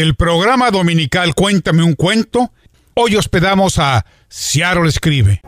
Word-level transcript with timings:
el 0.00 0.14
programa 0.14 0.70
dominical 0.70 1.34
Cuéntame 1.34 1.82
un 1.82 1.94
cuento. 1.94 2.52
Hoy 2.94 3.16
hospedamos 3.16 3.80
a 3.80 4.06
Seattle 4.28 4.88
Escribe. 4.88 5.40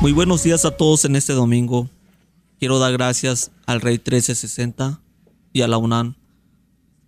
Muy 0.00 0.12
buenos 0.12 0.44
días 0.44 0.64
a 0.64 0.76
todos 0.76 1.04
en 1.04 1.16
este 1.16 1.32
domingo. 1.32 1.90
Quiero 2.60 2.78
dar 2.78 2.92
gracias 2.92 3.50
al 3.66 3.80
Rey 3.80 3.94
1360 3.94 5.00
y 5.52 5.62
a 5.62 5.68
la 5.68 5.76
UNAM 5.76 6.14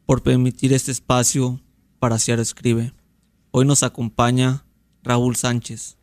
por 0.06 0.24
permitir 0.24 0.72
este 0.72 0.90
espacio 0.90 1.60
para 2.00 2.18
Seattle 2.18 2.42
Escribe. 2.42 2.92
Hoy 3.52 3.64
nos 3.64 3.84
acompaña 3.84 4.64
Raúl 5.04 5.36
Sánchez. 5.36 5.98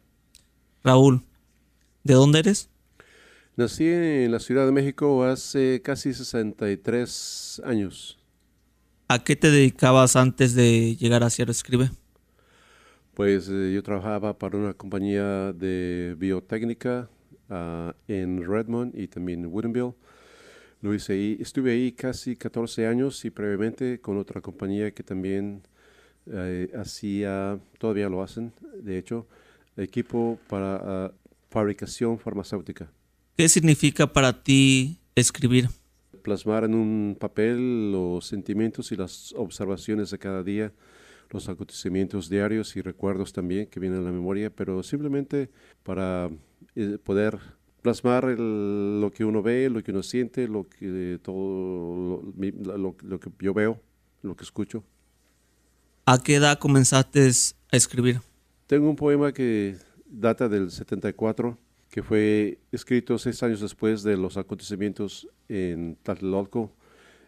Raúl, 0.81 1.25
¿de 2.03 2.13
dónde 2.13 2.39
eres? 2.39 2.69
Nací 3.55 3.87
en 3.87 4.31
la 4.31 4.39
Ciudad 4.39 4.65
de 4.65 4.71
México 4.71 5.23
hace 5.23 5.79
casi 5.83 6.11
63 6.11 7.61
años. 7.63 8.17
¿A 9.07 9.23
qué 9.23 9.35
te 9.35 9.51
dedicabas 9.51 10.15
antes 10.15 10.55
de 10.55 10.95
llegar 10.95 11.21
a 11.21 11.29
Sierra 11.29 11.51
Escribe? 11.51 11.91
Pues 13.13 13.47
eh, 13.49 13.71
yo 13.71 13.83
trabajaba 13.83 14.39
para 14.39 14.57
una 14.57 14.73
compañía 14.73 15.53
de 15.53 16.15
biotécnica 16.17 17.07
ah, 17.47 17.93
en 18.07 18.43
Redmond 18.43 18.97
y 18.97 19.07
también 19.07 19.41
en 19.41 19.53
Woodinville. 19.53 19.93
Lo 20.81 20.95
hice 20.95 21.13
ahí. 21.13 21.37
Estuve 21.39 21.73
ahí 21.73 21.91
casi 21.91 22.35
14 22.35 22.87
años 22.87 23.23
y 23.23 23.29
previamente 23.29 24.01
con 24.01 24.17
otra 24.17 24.41
compañía 24.41 24.89
que 24.89 25.03
también 25.03 25.61
eh, 26.25 26.71
hacía, 26.75 27.59
todavía 27.77 28.09
lo 28.09 28.23
hacen, 28.23 28.51
de 28.81 28.97
hecho, 28.97 29.27
equipo 29.77 30.39
para 30.49 30.81
ah, 30.83 31.11
fabricación 31.51 32.17
farmacéutica. 32.17 32.89
¿Qué 33.35 33.49
significa 33.49 34.05
para 34.05 34.43
ti 34.43 34.99
escribir? 35.15 35.67
Plasmar 36.21 36.65
en 36.65 36.75
un 36.75 37.17
papel 37.19 37.91
los 37.91 38.27
sentimientos 38.27 38.91
y 38.91 38.95
las 38.95 39.33
observaciones 39.35 40.11
de 40.11 40.19
cada 40.19 40.43
día, 40.43 40.71
los 41.31 41.49
acontecimientos 41.49 42.29
diarios 42.29 42.75
y 42.75 42.81
recuerdos 42.81 43.33
también 43.33 43.65
que 43.65 43.79
vienen 43.79 44.01
a 44.01 44.03
la 44.03 44.11
memoria, 44.11 44.51
pero 44.51 44.83
simplemente 44.83 45.49
para 45.81 46.29
eh, 46.75 46.99
poder 47.03 47.39
plasmar 47.81 48.23
lo 48.37 49.11
que 49.11 49.25
uno 49.25 49.41
ve, 49.41 49.67
lo 49.67 49.81
que 49.81 49.89
uno 49.89 50.03
siente, 50.03 50.47
lo 50.47 50.69
que 50.69 51.19
todo 51.23 52.21
lo, 52.37 53.19
que 53.19 53.31
yo 53.39 53.53
veo, 53.55 53.81
lo 54.21 54.35
que 54.35 54.43
escucho. 54.43 54.83
¿A 56.05 56.21
qué 56.21 56.35
edad 56.35 56.59
comenzaste 56.59 57.31
a 57.71 57.75
escribir? 57.75 58.21
Tengo 58.67 58.87
un 58.91 58.95
poema 58.95 59.33
que 59.33 59.75
data 60.05 60.47
del 60.47 60.69
74 60.69 61.57
que 61.93 62.01
fue 62.01 62.57
escrito 62.71 63.19
seis 63.19 63.43
años 63.43 63.61
después 63.61 64.01
de 64.01 64.17
los 64.17 64.35
acontecimientos 64.37 65.27
en 65.47 65.95
Tlatelolco, 66.01 66.71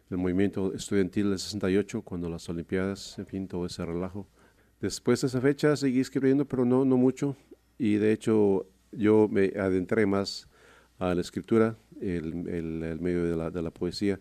el 0.09 0.17
movimiento 0.17 0.73
estudiantil 0.73 1.29
del 1.29 1.37
68, 1.37 2.01
cuando 2.01 2.31
las 2.31 2.49
Olimpiadas, 2.49 3.19
en 3.19 3.27
fin, 3.27 3.47
todo 3.47 3.67
ese 3.67 3.85
relajo. 3.85 4.27
Después 4.81 5.21
de 5.21 5.27
esa 5.27 5.39
fecha 5.39 5.75
seguí 5.75 5.99
escribiendo, 5.99 6.45
pero 6.45 6.65
no, 6.65 6.83
no 6.83 6.97
mucho, 6.97 7.37
y 7.77 7.97
de 7.97 8.11
hecho 8.11 8.65
yo 8.91 9.27
me 9.29 9.53
adentré 9.55 10.07
más 10.07 10.49
a 10.97 11.13
la 11.13 11.21
escritura, 11.21 11.77
el, 12.01 12.49
el, 12.49 12.99
medio 12.99 13.23
de 13.23 13.35
la, 13.35 13.51
de 13.51 13.61
la 13.61 13.69
poesía, 13.69 14.19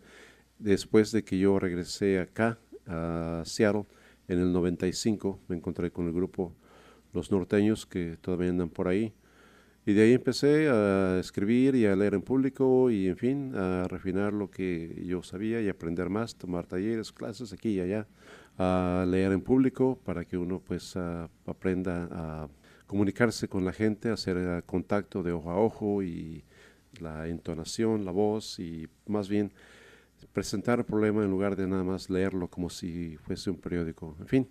después 0.59 1.11
de 1.11 1.25
que 1.25 1.39
yo 1.39 1.59
regresé 1.59 2.21
acá, 2.21 2.59
a 2.87 3.45
Seattle, 3.47 3.87
en 4.29 4.41
el 4.41 4.53
95, 4.53 5.41
me 5.49 5.57
encontré 5.57 5.91
con 5.91 6.07
el 6.07 6.13
grupo 6.13 6.53
Los 7.15 7.31
Norteños, 7.31 7.87
que 7.87 8.19
todavía 8.21 8.51
andan 8.51 8.69
por 8.69 8.89
ahí, 8.89 9.15
y 9.87 9.93
de 9.93 10.03
ahí 10.03 10.13
empecé 10.15 10.69
a 10.69 11.19
escribir 11.19 11.75
y 11.75 11.87
a 11.87 11.95
leer 11.95 12.15
en 12.15 12.23
público 12.23 12.91
y, 12.91 13.09
en 13.09 13.17
fin, 13.17 13.55
a 13.55 13.87
refinar 13.89 14.33
lo 14.33 14.51
que 14.51 15.03
yo 15.07 15.23
sabía 15.23 15.61
y 15.61 15.69
aprender 15.69 16.09
más, 16.09 16.37
tomar 16.37 16.67
talleres, 16.67 17.13
clases 17.13 17.53
aquí 17.53 17.71
y 17.71 17.81
allá, 17.81 18.07
a 18.57 19.05
leer 19.07 19.33
en 19.33 19.43
público 19.43 19.99
para 20.05 20.25
que 20.25 20.39
uno 20.39 20.61
pues 20.61 20.97
aprenda 21.47 22.09
a 22.11 22.49
comunicarse 22.87 23.49
con 23.49 23.65
la 23.65 23.73
gente, 23.73 24.11
hacer 24.11 24.37
eh, 24.39 24.63
contacto 24.65 25.23
de 25.23 25.33
ojo 25.33 25.51
a 25.51 25.59
ojo 25.59 26.03
y 26.03 26.45
la 27.01 27.27
entonación, 27.29 28.05
la 28.05 28.13
voz 28.13 28.59
y 28.59 28.89
más 29.07 29.29
bien 29.29 29.53
presentar 30.33 30.79
el 30.79 30.85
problema 30.85 31.23
en 31.25 31.31
lugar 31.31 31.57
de 31.57 31.67
nada 31.67 31.85
más 31.85 32.09
leerlo 32.09 32.49
como 32.49 32.71
si 32.71 33.17
fuese 33.19 33.51
un 33.51 33.57
periódico. 33.57 34.17
En 34.21 34.27
fin, 34.27 34.49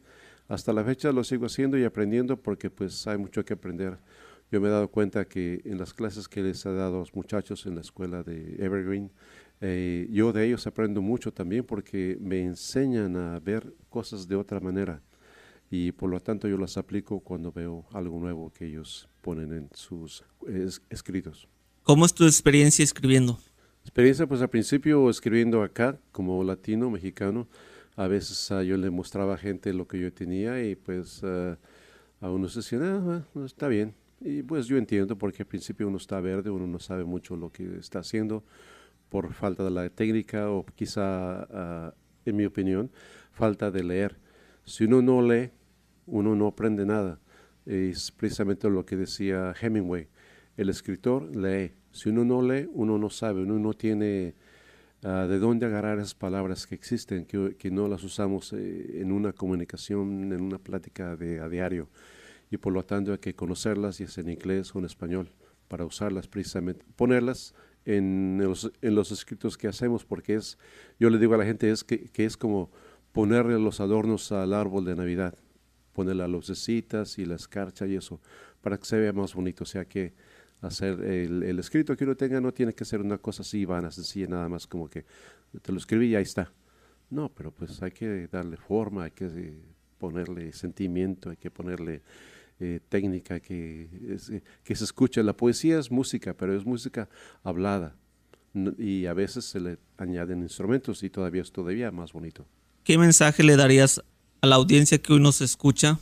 hasta 0.47 0.73
la 0.73 0.83
fecha 0.83 1.11
lo 1.11 1.23
sigo 1.23 1.45
haciendo 1.45 1.77
y 1.77 1.83
aprendiendo 1.83 2.37
porque 2.37 2.69
pues 2.69 3.07
hay 3.07 3.17
mucho 3.17 3.45
que 3.45 3.53
aprender 3.53 3.97
yo 4.53 4.61
me 4.61 4.67
he 4.67 4.71
dado 4.71 4.87
cuenta 4.87 5.25
que 5.25 5.61
en 5.65 5.79
las 5.79 5.95
clases 5.95 6.27
que 6.27 6.43
les 6.43 6.63
he 6.63 6.71
dado 6.71 6.97
a 6.97 6.99
los 6.99 7.15
muchachos 7.15 7.65
en 7.65 7.73
la 7.73 7.81
escuela 7.81 8.21
de 8.21 8.55
Evergreen, 8.63 9.09
eh, 9.61 10.07
yo 10.11 10.31
de 10.31 10.45
ellos 10.45 10.67
aprendo 10.67 11.01
mucho 11.01 11.33
también 11.33 11.63
porque 11.63 12.19
me 12.21 12.43
enseñan 12.43 13.15
a 13.15 13.39
ver 13.39 13.73
cosas 13.89 14.27
de 14.27 14.35
otra 14.35 14.59
manera 14.59 15.01
y 15.71 15.91
por 15.91 16.11
lo 16.11 16.19
tanto 16.19 16.47
yo 16.47 16.55
las 16.59 16.77
aplico 16.77 17.19
cuando 17.19 17.51
veo 17.51 17.83
algo 17.93 18.19
nuevo 18.19 18.53
que 18.53 18.67
ellos 18.67 19.09
ponen 19.21 19.53
en 19.53 19.69
sus 19.73 20.23
escritos. 20.91 21.47
¿Cómo 21.81 22.05
es 22.05 22.13
tu 22.13 22.23
experiencia 22.23 22.83
escribiendo? 22.83 23.39
Experiencia, 23.81 24.27
pues 24.27 24.39
al 24.43 24.51
principio 24.51 25.09
escribiendo 25.09 25.63
acá 25.63 25.97
como 26.11 26.43
latino, 26.43 26.91
mexicano, 26.91 27.47
a 27.95 28.05
veces 28.05 28.51
ah, 28.51 28.61
yo 28.61 28.77
le 28.77 28.91
mostraba 28.91 29.33
a 29.33 29.37
gente 29.37 29.73
lo 29.73 29.87
que 29.87 29.99
yo 29.99 30.13
tenía 30.13 30.63
y 30.63 30.75
pues 30.75 31.23
ah, 31.23 31.57
a 32.21 32.29
unos 32.29 32.53
decían, 32.53 32.83
ah, 32.83 33.25
está 33.43 33.67
bien, 33.67 33.95
y 34.23 34.41
pues 34.43 34.67
yo 34.67 34.77
entiendo 34.77 35.17
porque 35.17 35.43
al 35.43 35.47
principio 35.47 35.87
uno 35.87 35.97
está 35.97 36.19
verde, 36.21 36.49
uno 36.49 36.65
no 36.65 36.79
sabe 36.79 37.03
mucho 37.03 37.35
lo 37.35 37.51
que 37.51 37.77
está 37.77 37.99
haciendo 37.99 38.43
por 39.09 39.33
falta 39.33 39.63
de 39.63 39.71
la 39.71 39.89
técnica 39.89 40.49
o 40.49 40.65
quizá, 40.65 41.43
ah, 41.43 41.93
en 42.25 42.35
mi 42.35 42.45
opinión, 42.45 42.89
falta 43.31 43.69
de 43.69 43.83
leer. 43.83 44.17
Si 44.63 44.85
uno 44.85 45.01
no 45.01 45.21
lee, 45.21 45.51
uno 46.07 46.35
no 46.35 46.47
aprende 46.47 46.85
nada. 46.85 47.19
Es 47.65 48.11
precisamente 48.11 48.69
lo 48.69 48.85
que 48.85 48.95
decía 48.95 49.53
Hemingway. 49.59 50.07
El 50.57 50.69
escritor 50.69 51.35
lee. 51.35 51.73
Si 51.91 52.09
uno 52.09 52.23
no 52.23 52.41
lee, 52.41 52.67
uno 52.73 52.97
no 52.97 53.09
sabe, 53.09 53.43
uno 53.43 53.59
no 53.59 53.73
tiene 53.73 54.35
ah, 55.03 55.27
de 55.29 55.37
dónde 55.37 55.65
agarrar 55.65 55.99
esas 55.99 56.15
palabras 56.15 56.65
que 56.65 56.75
existen, 56.75 57.25
que, 57.25 57.55
que 57.57 57.69
no 57.69 57.87
las 57.87 58.03
usamos 58.03 58.53
eh, 58.53 59.01
en 59.01 59.11
una 59.11 59.33
comunicación, 59.33 60.31
en 60.31 60.41
una 60.41 60.59
plática 60.59 61.15
de, 61.15 61.39
a 61.39 61.49
diario 61.49 61.89
y 62.49 62.57
por 62.57 62.73
lo 62.73 62.83
tanto 62.85 63.11
hay 63.11 63.17
que 63.19 63.35
conocerlas, 63.35 63.99
y 63.99 64.03
es 64.03 64.17
en 64.17 64.29
inglés 64.29 64.73
o 64.75 64.79
en 64.79 64.85
español, 64.85 65.31
para 65.67 65.85
usarlas 65.85 66.27
precisamente, 66.27 66.85
ponerlas 66.95 67.53
en 67.85 68.39
los, 68.41 68.71
en 68.81 68.95
los 68.95 69.11
escritos 69.11 69.57
que 69.57 69.67
hacemos, 69.67 70.05
porque 70.05 70.35
es, 70.35 70.57
yo 70.99 71.09
le 71.09 71.17
digo 71.17 71.33
a 71.33 71.37
la 71.37 71.45
gente, 71.45 71.69
es 71.69 71.83
que, 71.83 72.05
que 72.05 72.25
es 72.25 72.37
como 72.37 72.71
ponerle 73.11 73.59
los 73.59 73.79
adornos 73.79 74.31
al 74.31 74.53
árbol 74.53 74.85
de 74.85 74.95
Navidad, 74.95 75.35
ponerle 75.93 76.23
las 76.23 76.31
lucecitas 76.31 77.19
y 77.19 77.25
la 77.25 77.35
escarcha 77.35 77.85
y 77.85 77.95
eso, 77.95 78.21
para 78.61 78.77
que 78.77 78.85
se 78.85 78.97
vea 78.97 79.13
más 79.13 79.33
bonito, 79.33 79.63
o 79.63 79.67
sea 79.67 79.85
que 79.85 80.13
hacer 80.61 81.01
el, 81.01 81.43
el, 81.43 81.59
escrito 81.59 81.95
que 81.97 82.05
uno 82.05 82.15
tenga 82.15 82.39
no 82.39 82.53
tiene 82.53 82.73
que 82.73 82.85
ser 82.85 83.01
una 83.01 83.17
cosa 83.17 83.41
así 83.41 83.65
vana, 83.65 83.91
sencilla, 83.91 84.27
nada 84.27 84.47
más 84.47 84.65
como 84.65 84.89
que 84.89 85.05
te 85.61 85.71
lo 85.71 85.77
escribí 85.77 86.07
y 86.07 86.15
ahí 86.15 86.23
está. 86.23 86.51
No, 87.09 87.29
pero 87.29 87.51
pues 87.51 87.81
hay 87.83 87.91
que 87.91 88.27
darle 88.27 88.57
forma, 88.57 89.03
hay 89.03 89.11
que 89.11 89.59
ponerle 90.03 90.51
sentimiento, 90.51 91.29
hay 91.29 91.37
que 91.37 91.49
ponerle 91.49 92.01
eh, 92.59 92.81
técnica 92.89 93.39
que, 93.39 93.87
eh, 93.93 94.41
que 94.61 94.75
se 94.75 94.83
escucha. 94.83 95.23
La 95.23 95.31
poesía 95.31 95.79
es 95.79 95.89
música, 95.89 96.33
pero 96.33 96.53
es 96.53 96.65
música 96.65 97.07
hablada 97.41 97.95
y 98.77 99.05
a 99.05 99.13
veces 99.13 99.45
se 99.45 99.61
le 99.61 99.77
añaden 99.97 100.41
instrumentos 100.41 101.03
y 101.03 101.09
todavía 101.09 101.41
es 101.41 101.53
todavía 101.53 101.89
más 101.89 102.11
bonito. 102.11 102.45
¿Qué 102.83 102.97
mensaje 102.97 103.43
le 103.43 103.55
darías 103.55 104.03
a 104.41 104.47
la 104.47 104.55
audiencia 104.55 104.97
que 104.97 105.13
hoy 105.13 105.21
nos 105.21 105.39
escucha? 105.39 105.97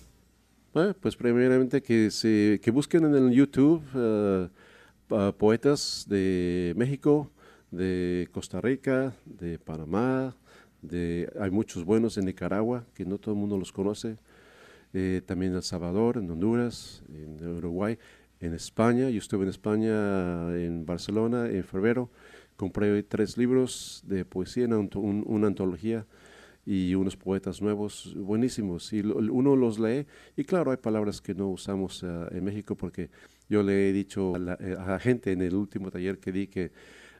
Bueno, 0.74 0.95
pues 1.00 1.15
primeramente 1.15 1.83
que, 1.83 2.09
se, 2.09 2.59
que 2.59 2.71
busquen 2.71 3.06
en 3.06 3.13
el 3.13 3.31
YouTube 3.31 3.83
eh, 3.94 4.50
poetas 5.38 6.07
de 6.09 6.74
México, 6.75 7.30
de 7.69 8.27
Costa 8.31 8.62
Rica, 8.62 9.13
de 9.25 9.59
Panamá, 9.59 10.36
de, 10.81 11.31
hay 11.39 11.51
muchos 11.51 11.86
buenos 11.86 12.18
en 12.18 12.25
Nicaragua 12.25 12.86
que 12.94 13.06
no 13.06 13.18
todo 13.18 13.33
el 13.33 13.39
mundo 13.39 13.57
los 13.57 13.72
conoce. 13.72 14.18
Eh, 14.94 15.22
también 15.25 15.54
en 15.54 15.57
El 15.57 15.63
Salvador, 15.63 16.18
en 16.18 16.30
Honduras, 16.30 17.04
en 17.13 17.45
Uruguay, 17.48 17.98
en 18.42 18.54
España. 18.54 19.10
Yo 19.10 19.19
estuve 19.19 19.44
en 19.44 19.50
España, 19.50 20.54
en 20.56 20.86
Barcelona, 20.86 21.50
en 21.50 21.63
febrero. 21.63 22.10
Compré 22.57 23.01
tres 23.04 23.38
libros 23.38 24.04
de 24.06 24.25
poesía, 24.25 24.68
una, 24.68 25.48
antología 25.48 26.06
y 26.66 26.94
unos 26.94 27.16
poetas 27.16 27.62
nuevos 27.62 28.13
buenísimos. 28.18 28.92
Y 28.92 29.00
uno 29.01 29.56
los 29.56 29.80
lee 29.80 30.06
y 30.36 30.44
claro, 30.44 30.72
hay 30.72 30.78
palabras 30.78 31.22
que 31.22 31.33
no 31.33 31.50
usamos 31.50 32.04
eh, 32.04 32.07
en 32.31 32.44
México 32.44 32.75
porque 32.75 33.10
yo 33.50 33.63
le 33.63 33.89
he 33.89 33.94
dicho 33.94 34.36
a 34.36 34.39
la, 34.39 34.57
eh, 34.60 34.75
gente 35.00 35.31
en 35.31 35.42
el 35.42 35.56
último 35.56 35.89
taller 35.89 36.19
que 36.19 36.31
di 36.31 36.48
que 36.48 36.72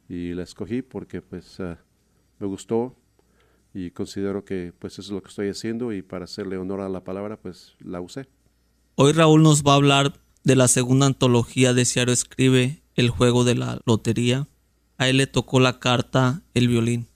y 0.08 0.34
la 0.34 0.42
escogí 0.42 0.82
porque 0.82 1.22
pues 1.22 1.58
uh, 1.60 1.76
me 2.38 2.46
gustó 2.46 2.96
y 3.72 3.90
considero 3.90 4.44
que 4.44 4.72
pues 4.78 4.94
eso 4.94 5.02
es 5.02 5.10
lo 5.10 5.22
que 5.22 5.28
estoy 5.28 5.48
haciendo 5.48 5.92
y 5.92 6.02
para 6.02 6.24
hacerle 6.24 6.56
honor 6.56 6.80
a 6.80 6.88
la 6.88 7.02
palabra 7.04 7.36
pues 7.36 7.74
la 7.80 8.00
usé. 8.00 8.26
Hoy 8.96 9.12
Raúl 9.12 9.42
nos 9.42 9.62
va 9.64 9.72
a 9.72 9.76
hablar 9.76 10.12
de 10.44 10.56
la 10.56 10.68
segunda 10.68 11.06
antología 11.06 11.74
de 11.74 11.84
Ciaro 11.84 12.12
Escribe, 12.12 12.82
El 12.94 13.10
juego 13.10 13.44
de 13.44 13.56
la 13.56 13.80
lotería. 13.86 14.46
A 14.98 15.08
él 15.08 15.16
le 15.16 15.26
tocó 15.26 15.58
la 15.58 15.80
carta 15.80 16.42
El 16.54 16.68
violín. 16.68 17.08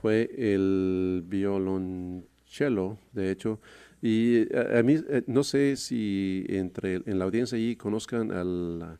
Fue 0.00 0.30
el 0.38 1.22
violonchelo, 1.26 2.96
de 3.12 3.30
hecho, 3.30 3.60
y 4.00 4.42
a, 4.56 4.82
mí 4.82 4.94
eh, 5.08 5.24
no 5.26 5.42
sé 5.42 5.76
si 5.76 6.44
entre 6.48 6.96
en 7.06 7.18
la 7.18 7.24
audiencia 7.24 7.56
allí 7.56 7.76
conozcan 7.76 8.30
al 8.30 8.98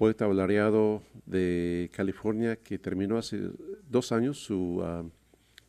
poeta 0.00 0.26
valariado 0.26 1.02
de 1.26 1.90
California 1.92 2.56
que 2.56 2.78
terminó 2.78 3.18
hace 3.18 3.50
dos 3.86 4.12
años 4.12 4.38
su, 4.38 4.80
ah, 4.82 5.04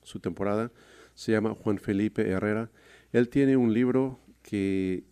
su 0.04 0.22
temporada. 0.22 0.72
Se 1.16 1.34
llama 1.34 1.54
Juan 1.54 1.78
Felipe 1.78 2.30
Herrera. 2.30 2.72
Él 3.12 3.28
tiene 3.28 3.58
un 3.58 3.74
libro 3.74 4.22
que 4.42 5.04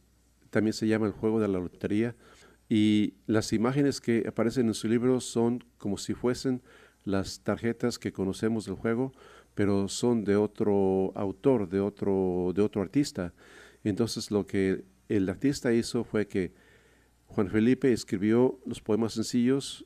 también 0.52 0.72
se 0.72 0.88
llama 0.88 1.06
El 1.06 1.12
juego 1.12 1.42
de 1.42 1.50
la 1.50 1.60
lotería 1.60 2.16
y 2.70 3.16
las 3.28 3.52
imágenes 3.52 4.00
que 4.00 4.24
aparecen 4.26 4.68
en 4.68 4.74
su 4.74 4.88
libro 4.88 5.20
son 5.20 5.66
como 5.78 5.98
si 5.98 6.14
fuesen 6.14 6.62
las 7.04 7.42
tarjetas 7.42 8.00
que 8.00 8.14
conocemos 8.14 8.68
del 8.68 8.76
juego, 8.76 9.12
pero 9.54 9.90
son 9.90 10.24
de 10.24 10.38
otro 10.38 11.12
autor, 11.16 11.68
de 11.68 11.82
otro, 11.82 12.54
de 12.56 12.62
otro 12.62 12.82
artista. 12.82 13.34
Entonces 13.84 14.32
lo 14.32 14.48
que 14.48 14.86
el 15.10 15.28
artista 15.28 15.74
hizo 15.74 16.06
fue 16.06 16.26
que 16.26 16.54
Juan 17.30 17.50
Felipe 17.50 17.94
escribió 17.94 18.60
los 18.66 18.82
poemas 18.82 19.14
sencillos 19.14 19.86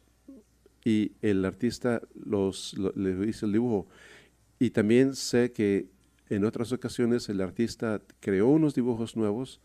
y 0.84 1.12
el 1.22 1.46
artista 1.46 2.02
los, 2.16 2.76
le 2.96 3.28
hizo 3.28 3.46
el 3.46 3.52
dibujo. 3.52 3.88
Y 4.60 4.72
también 4.72 5.16
sé 5.16 5.52
que 5.52 5.88
en 6.30 6.46
otras 6.46 6.72
ocasiones 6.72 7.30
el 7.30 7.42
artista 7.42 8.02
creó 8.20 8.48
unos 8.48 8.74
dibujos 8.74 9.16
nuevos 9.16 9.62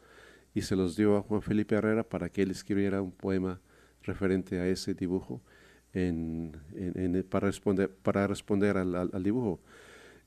y 0.54 0.62
se 0.62 0.76
los 0.76 0.96
dio 0.96 1.16
a 1.16 1.22
Juan 1.22 1.40
Felipe 1.40 1.76
Herrera 1.76 2.02
para 2.02 2.28
que 2.28 2.42
él 2.42 2.50
escribiera 2.50 3.00
un 3.00 3.12
poema 3.12 3.60
referente 4.02 4.58
a 4.58 4.66
ese 4.66 4.94
dibujo 4.94 5.40
para 7.30 7.46
responder, 7.46 7.90
para 7.90 8.26
responder 8.26 8.76
al, 8.76 9.22
dibujo. 9.22 9.60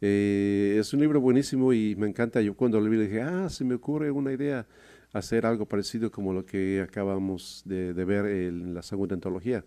Eh, 0.01 0.77
es 0.79 0.93
un 0.93 0.99
libro 1.01 1.21
buenísimo 1.21 1.73
y 1.73 1.95
me 1.95 2.07
encanta. 2.07 2.41
Yo 2.41 2.55
cuando 2.55 2.79
lo 2.79 2.89
vi 2.89 2.97
dije, 2.97 3.21
ah, 3.21 3.49
se 3.49 3.63
me 3.63 3.75
ocurre 3.75 4.09
una 4.11 4.33
idea 4.33 4.65
hacer 5.13 5.45
algo 5.45 5.65
parecido 5.65 6.11
como 6.11 6.33
lo 6.33 6.45
que 6.45 6.81
acabamos 6.81 7.63
de, 7.65 7.93
ver 7.93 8.25
en 8.25 8.73
la 8.73 8.81
segunda 8.81 9.15
antología, 9.15 9.63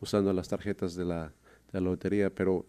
usando 0.00 0.32
las 0.32 0.48
tarjetas 0.48 0.94
de 0.94 1.04
la, 1.04 1.32
lotería. 1.72 2.30
Pero 2.30 2.64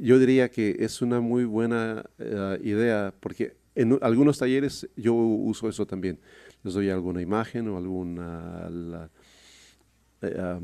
yo 0.00 0.18
diría 0.18 0.50
que 0.50 0.76
es 0.80 1.00
una 1.00 1.20
muy 1.20 1.44
buena 1.44 2.04
eh, 2.18 2.58
idea 2.64 3.14
porque 3.20 3.56
en 3.76 3.98
algunos 4.02 4.38
talleres 4.38 4.88
yo 4.96 5.14
uso 5.14 5.68
eso 5.68 5.86
también. 5.86 6.18
Les 6.64 6.74
doy 6.74 6.90
alguna 6.90 7.22
imagen 7.22 7.68
o 7.68 7.78
alguna 7.78 9.08
eh, 10.22 10.60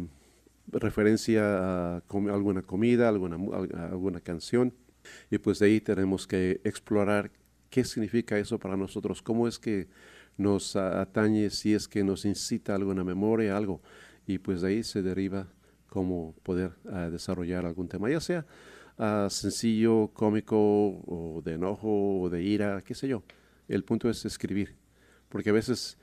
referencia 0.73 1.97
a 1.97 2.03
alguna 2.09 2.63
comida, 2.63 3.09
alguna, 3.09 3.37
alguna 3.91 4.21
canción. 4.21 4.75
Y 5.31 5.39
pues 5.39 5.61
de 5.61 5.67
ahí 5.67 5.81
tenemos 5.81 6.27
que 6.27 6.61
explorar 6.65 7.31
qué 7.71 7.85
significa 7.85 8.39
eso 8.39 8.59
para 8.59 8.77
nosotros, 8.77 9.23
cómo 9.23 9.47
es 9.49 9.59
que 9.59 9.89
nos 10.39 10.77
atañe 10.77 11.51
si 11.51 11.75
es 11.75 11.89
que 11.89 12.03
nos 12.05 12.25
incita 12.25 12.75
alguna 12.75 13.05
memoria, 13.05 13.57
algo, 13.57 13.83
y 14.27 14.39
pues 14.39 14.63
de 14.63 14.69
ahí 14.69 14.83
se 14.83 15.03
deriva 15.03 15.49
cómo 15.89 16.35
poder 16.43 16.73
ah, 16.91 17.11
desarrollar 17.11 17.67
algún 17.67 17.89
tema, 17.89 18.09
ya 18.09 18.21
sea 18.21 18.47
ah, 18.97 19.29
sencillo, 19.31 20.11
cómico, 20.15 20.57
o 20.57 21.43
de 21.45 21.55
enojo, 21.55 22.21
o 22.21 22.31
de 22.31 22.43
ira, 22.43 22.83
qué 22.83 22.95
sé 22.95 23.09
yo. 23.09 23.23
El 23.67 23.85
punto 23.85 24.09
es 24.09 24.25
escribir, 24.25 24.77
porque 25.29 25.51
a 25.51 25.53
veces 25.53 25.99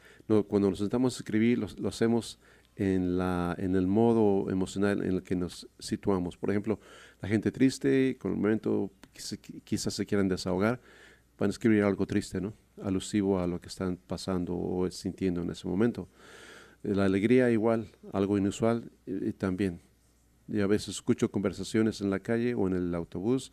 cuando 0.48 0.70
nos 0.70 0.80
sentamos 0.80 1.16
a 1.16 1.20
escribir 1.20 1.60
lo, 1.60 1.88
hacemos 1.88 2.40
en, 2.76 3.18
la, 3.18 3.56
en 3.58 3.76
el 3.76 3.88
modo 3.88 4.50
emocional 4.52 5.04
en 5.04 5.14
el 5.14 5.24
que 5.24 5.36
nos 5.36 5.68
situamos. 5.80 6.36
Por 6.36 6.50
ejemplo, 6.50 6.80
la 7.22 7.30
gente 7.30 7.52
triste, 7.52 8.18
con 8.20 8.32
el 8.32 8.38
momento 8.38 8.92
quizás 9.64 9.94
se 9.94 10.06
quieran 10.06 10.28
desahogar, 10.28 10.82
van 11.38 11.50
a 11.50 11.52
escribir 11.52 11.84
algo 11.84 12.06
triste, 12.06 12.40
¿no? 12.42 12.54
Alusivo 12.84 13.40
a 13.40 13.48
lo 13.48 13.60
que 13.60 13.68
están 13.68 13.98
pasando 13.98 14.56
o 14.56 14.90
sintiendo 14.92 15.42
en 15.42 15.50
ese 15.50 15.68
momento. 15.68 16.08
La 16.84 17.06
alegría 17.06 17.50
igual, 17.50 17.88
algo 18.14 18.38
inusual 18.38 18.92
y, 19.06 19.32
también. 19.34 19.82
Y 20.48 20.62
a 20.62 20.68
veces 20.68 20.90
escucho 20.90 21.32
conversaciones 21.32 22.02
en 22.02 22.10
la 22.10 22.20
calle 22.20 22.54
o 22.54 22.68
en 22.68 22.74
el 22.74 22.94
autobús 22.94 23.52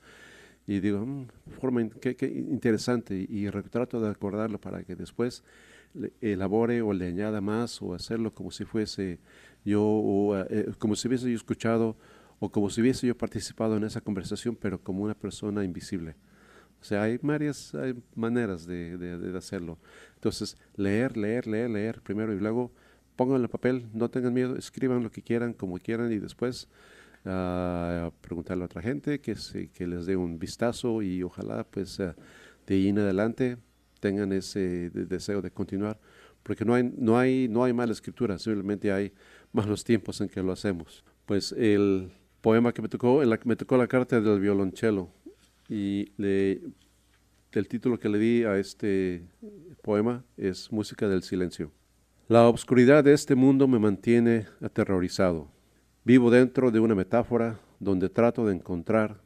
y 0.66 0.80
digo, 0.80 1.04
mm, 1.04 1.26
forma 1.58 1.88
qué, 2.00 2.16
interesante 2.50 3.26
y, 3.28 3.48
trato 3.70 4.00
de 4.00 4.10
acordarlo 4.10 4.60
para 4.60 4.84
que 4.84 4.94
después 4.94 5.42
elabore 6.20 6.82
o 6.82 6.92
le 6.92 7.08
añada 7.08 7.40
más 7.40 7.82
o 7.82 7.94
hacerlo 7.94 8.32
como 8.32 8.50
si 8.50 8.64
fuese 8.64 9.18
yo 9.64 9.82
o 9.82 10.36
eh, 10.38 10.72
como 10.78 10.96
si 10.96 11.08
hubiese 11.08 11.28
yo 11.28 11.36
escuchado 11.36 11.96
o 12.38 12.50
como 12.50 12.70
si 12.70 12.80
hubiese 12.80 13.06
yo 13.06 13.16
participado 13.16 13.76
en 13.76 13.84
esa 13.84 14.00
conversación 14.00 14.56
pero 14.56 14.82
como 14.82 15.04
una 15.04 15.14
persona 15.14 15.64
invisible. 15.64 16.16
O 16.82 16.84
sea, 16.84 17.04
hay 17.04 17.16
varias 17.22 17.72
maneras 18.16 18.66
de, 18.66 18.98
de, 18.98 19.38
hacerlo. 19.38 19.78
Entonces, 20.16 20.56
leer, 20.74 21.16
leer, 21.16 21.46
leer, 21.46 21.70
leer 21.70 22.00
primero 22.02 22.34
y 22.34 22.40
luego 22.40 22.72
pónganlo 23.14 23.44
en 23.44 23.50
papel, 23.52 23.86
no 23.94 24.10
tengan 24.10 24.34
miedo, 24.34 24.56
escriban 24.56 25.00
lo 25.00 25.12
que 25.12 25.22
quieran, 25.22 25.52
como 25.52 25.78
quieran 25.78 26.10
y 26.12 26.18
después 26.18 26.66
uh, 27.24 28.10
preguntarle 28.20 28.64
a 28.64 28.66
otra 28.66 28.82
gente 28.82 29.20
que, 29.20 29.36
se, 29.36 29.68
que 29.68 29.86
les 29.86 30.06
dé 30.06 30.16
un 30.16 30.40
vistazo 30.40 31.02
y 31.02 31.22
ojalá 31.22 31.62
pues 31.62 32.00
uh, 32.00 32.14
de 32.66 32.74
ahí 32.74 32.88
en 32.88 32.98
adelante 32.98 33.58
tengan 34.00 34.32
ese 34.32 34.90
deseo 34.90 35.40
de 35.40 35.52
continuar, 35.52 36.00
porque 36.42 36.64
no 36.64 36.74
hay, 36.74 36.92
no, 36.96 37.16
hay, 37.16 37.46
no 37.46 37.62
hay 37.62 37.72
mala 37.72 37.92
escritura, 37.92 38.40
simplemente 38.40 38.90
hay 38.90 39.12
malos 39.52 39.84
tiempos 39.84 40.20
en 40.20 40.28
que 40.28 40.42
lo 40.42 40.50
hacemos. 40.50 41.04
Pues 41.26 41.52
el 41.52 42.10
poema 42.40 42.72
que 42.72 42.82
me 42.82 42.88
tocó, 42.88 43.22
me 43.44 43.54
tocó 43.54 43.76
la 43.76 43.86
carta 43.86 44.20
del 44.20 44.40
violonchelo 44.40 45.21
y 45.68 46.12
el 46.18 47.68
título 47.68 47.98
que 47.98 48.08
le 48.08 48.18
di 48.18 48.44
a 48.44 48.58
este 48.58 49.26
poema 49.82 50.24
es 50.36 50.70
Música 50.72 51.08
del 51.08 51.22
Silencio. 51.22 51.70
La 52.28 52.48
obscuridad 52.48 53.04
de 53.04 53.12
este 53.12 53.34
mundo 53.34 53.68
me 53.68 53.78
mantiene 53.78 54.46
aterrorizado. 54.62 55.50
Vivo 56.04 56.30
dentro 56.30 56.70
de 56.70 56.80
una 56.80 56.94
metáfora 56.94 57.60
donde 57.78 58.08
trato 58.08 58.46
de 58.46 58.54
encontrar 58.54 59.20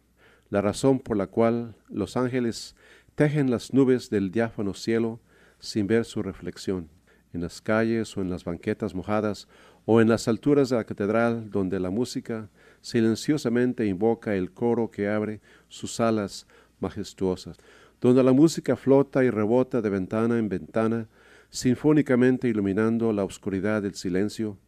la 0.50 0.60
razón 0.60 0.98
por 0.98 1.16
la 1.16 1.26
cual 1.26 1.76
los 1.88 2.16
ángeles 2.16 2.74
tejen 3.14 3.50
las 3.50 3.72
nubes 3.72 4.10
del 4.10 4.30
diáfano 4.30 4.74
cielo 4.74 5.20
sin 5.58 5.86
ver 5.86 6.04
su 6.04 6.22
reflexión, 6.22 6.88
en 7.32 7.42
las 7.42 7.60
calles 7.60 8.16
o 8.16 8.22
en 8.22 8.30
las 8.30 8.44
banquetas 8.44 8.94
mojadas 8.94 9.48
o 9.84 10.00
en 10.00 10.08
las 10.08 10.28
alturas 10.28 10.68
de 10.68 10.76
la 10.76 10.84
catedral 10.84 11.50
donde 11.50 11.80
la 11.80 11.90
música 11.90 12.50
silenciosamente 12.80 13.86
invoca 13.86 14.34
el 14.34 14.52
coro 14.52 14.90
que 14.90 15.08
abre 15.08 15.40
sus 15.68 16.00
alas 16.00 16.46
majestuosas, 16.80 17.56
donde 18.00 18.22
la 18.22 18.32
música 18.32 18.76
flota 18.76 19.24
y 19.24 19.30
rebota 19.30 19.80
de 19.80 19.90
ventana 19.90 20.38
en 20.38 20.48
ventana, 20.48 21.08
sinfónicamente 21.50 22.48
iluminando 22.48 23.12
la 23.12 23.24
oscuridad 23.24 23.82
del 23.82 23.94
silencio 23.94 24.58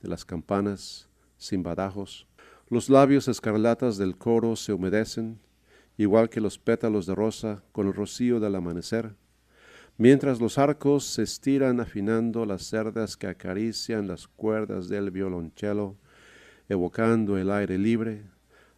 de 0.00 0.08
las 0.08 0.24
campanas 0.24 1.08
sin 1.36 1.62
badajos. 1.62 2.26
Los 2.68 2.90
labios 2.90 3.28
escarlatas 3.28 3.96
del 3.96 4.16
coro 4.16 4.54
se 4.56 4.72
humedecen 4.72 5.40
igual 5.96 6.28
que 6.28 6.40
los 6.40 6.58
pétalos 6.58 7.06
de 7.06 7.14
rosa 7.14 7.62
con 7.72 7.88
el 7.88 7.94
rocío 7.94 8.40
del 8.40 8.54
amanecer, 8.54 9.14
mientras 9.96 10.40
los 10.40 10.56
arcos 10.56 11.04
se 11.04 11.22
estiran 11.22 11.80
afinando 11.80 12.46
las 12.46 12.62
cerdas 12.62 13.16
que 13.16 13.26
acarician 13.26 14.06
las 14.06 14.28
cuerdas 14.28 14.88
del 14.88 15.10
violonchelo, 15.10 15.96
evocando 16.68 17.38
el 17.38 17.50
aire 17.50 17.78
libre, 17.78 18.22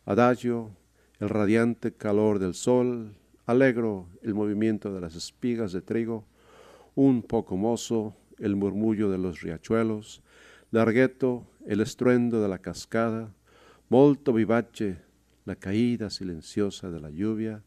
adagio, 0.05 0.71
el 1.19 1.29
radiante 1.29 1.93
calor 1.93 2.39
del 2.39 2.55
sol, 2.55 3.15
alegro 3.47 4.09
el 4.23 4.35
movimiento 4.35 4.93
de 4.95 5.01
las 5.01 5.15
espigas 5.17 5.73
de 5.73 5.83
trigo, 5.83 6.25
un 6.95 7.23
poco 7.23 7.57
mozo 7.57 8.17
el 8.39 8.57
murmullo 8.57 9.11
de 9.11 9.19
los 9.19 9.43
riachuelos, 9.43 10.23
larghetto 10.71 11.47
el 11.67 11.81
estruendo 11.81 12.41
de 12.41 12.49
la 12.49 12.59
cascada, 12.59 13.33
molto 13.89 14.33
vivace 14.33 14.99
la 15.45 15.57
caída 15.57 16.11
silenciosa 16.11 16.91
de 16.91 17.01
la 17.01 17.11
lluvia, 17.11 17.63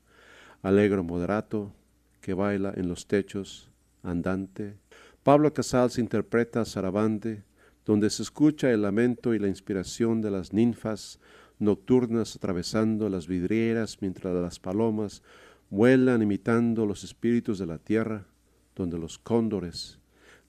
alegro 0.62 1.03
moderato 1.03 1.74
que 2.22 2.34
baila 2.34 2.74
en 2.75 2.88
los 2.88 3.08
techos, 3.08 3.70
andante. 4.01 4.77
Pablo 5.24 5.53
Casals 5.53 5.98
interpreta 5.98 6.65
Sarabande, 6.65 7.44
donde 7.86 8.10
se 8.10 8.24
escucha 8.24 8.72
el 8.72 8.82
lamento 8.82 9.34
y 9.34 9.40
la 9.40 9.48
inspiración 9.48 10.22
de 10.22 10.32
las 10.32 10.54
ninfas 10.54 11.20
nocturnas 11.60 12.36
atravesando 12.36 13.10
las 13.10 13.28
vidrieras 13.28 13.98
mientras 14.02 14.34
las 14.36 14.60
palomas 14.60 15.22
vuelan 15.70 16.22
imitando 16.22 16.86
los 16.86 17.04
espíritus 17.04 17.60
de 17.60 17.66
la 17.66 17.78
tierra, 17.78 18.28
donde 18.75 18.98
los 18.98 19.18
cóndores 19.18 20.00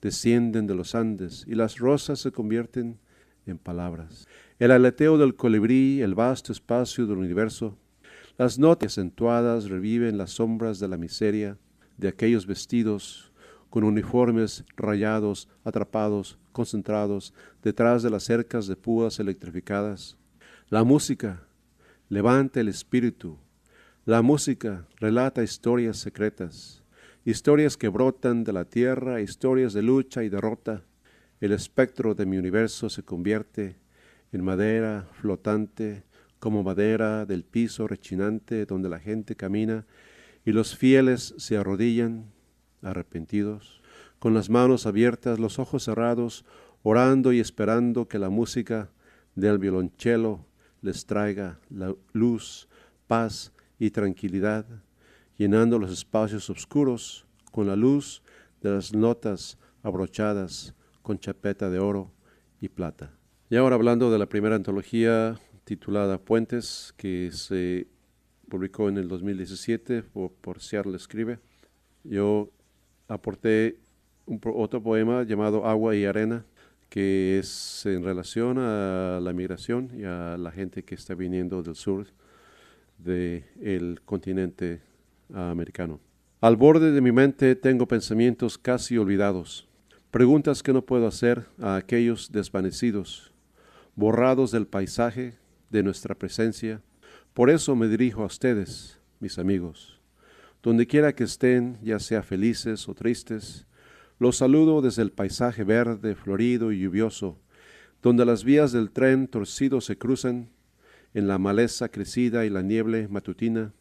descienden 0.01 0.67
de 0.67 0.75
los 0.75 0.93
Andes 0.95 1.45
y 1.47 1.55
las 1.55 1.77
rosas 1.77 2.19
se 2.19 2.31
convierten 2.31 2.99
en 3.45 3.57
palabras. 3.57 4.27
El 4.59 4.71
aleteo 4.71 5.17
del 5.17 5.35
colibrí, 5.35 6.01
el 6.01 6.15
vasto 6.15 6.51
espacio 6.51 7.05
del 7.07 7.17
universo, 7.17 7.77
las 8.37 8.59
notas 8.59 8.93
acentuadas 8.93 9.69
reviven 9.69 10.17
las 10.17 10.31
sombras 10.31 10.79
de 10.79 10.87
la 10.87 10.97
miseria 10.97 11.57
de 11.97 12.09
aquellos 12.09 12.45
vestidos 12.45 13.31
con 13.75 13.83
uniformes 13.83 14.63
rayados, 14.77 15.49
atrapados, 15.65 16.37
concentrados 16.53 17.33
detrás 17.61 18.03
de 18.03 18.09
las 18.09 18.23
cercas 18.23 18.67
de 18.67 18.77
púas 18.77 19.19
electrificadas. 19.19 20.15
La 20.69 20.85
música 20.85 21.43
levanta 22.07 22.61
el 22.61 22.69
espíritu. 22.69 23.37
La 24.05 24.21
música 24.21 24.87
relata 25.01 25.43
historias 25.43 25.97
secretas 25.97 26.85
historias 27.25 27.75
que 27.75 27.89
brotan 27.89 28.45
de 28.45 28.53
la 28.53 28.63
tierra, 28.63 29.19
historias 29.19 29.73
de 29.73 29.81
lucha 29.81 30.23
y 30.23 30.29
derrota. 30.29 30.85
El 31.41 31.51
espectro 31.51 32.15
de 32.15 32.25
mi 32.25 32.37
universo 32.37 32.89
se 32.89 33.03
convierte 33.03 33.75
en 34.31 34.41
madera 34.41 35.05
flotante, 35.19 36.03
como 36.39 36.63
madera 36.63 37.25
del 37.25 37.43
piso 37.43 37.89
rechinante 37.89 38.65
donde 38.65 38.87
la 38.87 38.99
gente 38.99 39.35
camina 39.35 39.85
y 40.45 40.53
los 40.53 40.77
fieles 40.77 41.33
se 41.37 41.57
arrodillan, 41.57 42.31
arrepentidos, 42.85 43.81
con 44.19 44.33
las 44.33 44.49
manos 44.49 44.85
abiertas, 44.85 45.39
los 45.39 45.59
ojos 45.59 45.83
cerrados, 45.83 46.45
orando 46.83 47.33
y 47.33 47.39
esperando 47.39 48.07
que 48.07 48.19
la 48.19 48.29
música 48.29 48.89
del 49.35 49.57
violonchelo 49.57 50.45
les 50.81 51.05
traiga 51.05 51.59
la 51.69 51.93
luz, 52.13 52.69
paz 53.07 53.51
y 53.79 53.89
tranquilidad 53.89 54.65
llenando 55.37 55.79
los 55.79 55.91
espacios 55.91 56.49
oscuros 56.49 57.25
con 57.51 57.67
la 57.67 57.75
luz 57.75 58.21
de 58.61 58.71
las 58.71 58.93
notas 58.93 59.57
abrochadas 59.83 60.73
con 61.01 61.19
chapeta 61.19 61.69
de 61.69 61.79
oro 61.79 62.11
y 62.59 62.69
plata. 62.69 63.11
Y 63.49 63.57
ahora 63.57 63.75
hablando 63.75 64.11
de 64.11 64.17
la 64.17 64.27
primera 64.27 64.55
antología 64.55 65.39
titulada 65.65 66.17
Puentes, 66.17 66.93
que 66.97 67.29
se 67.31 67.87
publicó 68.49 68.89
en 68.89 68.97
el 68.97 69.07
2017 69.07 70.03
por, 70.03 70.31
por 70.31 70.61
Seattle 70.61 70.95
Escribe, 70.95 71.39
yo 72.03 72.49
aporté 73.07 73.79
otro 74.27 74.81
poema 74.81 75.23
llamado 75.23 75.65
Agua 75.65 75.95
y 75.95 76.05
Arena, 76.05 76.45
que 76.89 77.39
es 77.39 77.85
en 77.85 78.03
relación 78.03 78.57
a 78.59 79.19
la 79.21 79.33
migración 79.33 79.91
y 79.97 80.03
a 80.03 80.37
la 80.37 80.51
gente 80.51 80.83
que 80.83 80.95
está 80.95 81.15
viniendo 81.15 81.61
del 81.61 81.75
sur 81.75 82.07
del 82.97 84.01
continente 84.05 84.81
americano. 85.33 85.99
Al 86.41 86.55
borde 86.55 86.91
de 86.91 87.01
mi 87.01 87.11
mente 87.11 87.55
tengo 87.55 87.87
pensamientos 87.87 88.57
casi 88.57 88.97
olvidados, 88.97 89.67
preguntas 90.11 90.63
que 90.63 90.73
no 90.73 90.85
puedo 90.85 91.07
hacer 91.07 91.45
a 91.59 91.75
aquellos 91.75 92.31
desvanecidos, 92.31 93.33
borrados 93.95 94.51
del 94.51 94.67
paisaje, 94.67 95.33
de 95.69 95.83
nuestra 95.83 96.15
presencia. 96.15 96.81
Por 97.33 97.49
eso 97.49 97.75
me 97.75 97.87
dirijo 97.87 98.23
a 98.23 98.27
ustedes, 98.27 98.99
mis 99.19 99.39
amigos. 99.39 99.94
Donde 100.65 100.87
quiera 100.87 101.13
que 101.13 101.25
estén, 101.25 101.77
ya 101.83 101.99
sea 101.99 102.23
felices 102.23 102.89
o 102.89 102.95
tristes, 102.95 103.67
los 104.17 104.37
saludo 104.37 104.81
desde 104.81 105.03
el 105.03 105.11
paisaje 105.11 105.63
verde, 105.63 106.15
florido 106.15 106.71
y 106.71 106.79
lluvioso, 106.79 107.39
donde 108.01 108.25
las 108.25 108.43
vías 108.43 108.71
del 108.71 108.89
tren 108.89 109.27
torcido 109.27 109.79
se 109.79 109.99
cruzan, 109.99 110.49
en 111.13 111.27
la 111.27 111.37
maleza 111.37 111.89
crecida 111.89 112.47
y 112.47 112.49
la 112.49 112.63
niebla 112.63 113.07
matutina, 113.07 113.73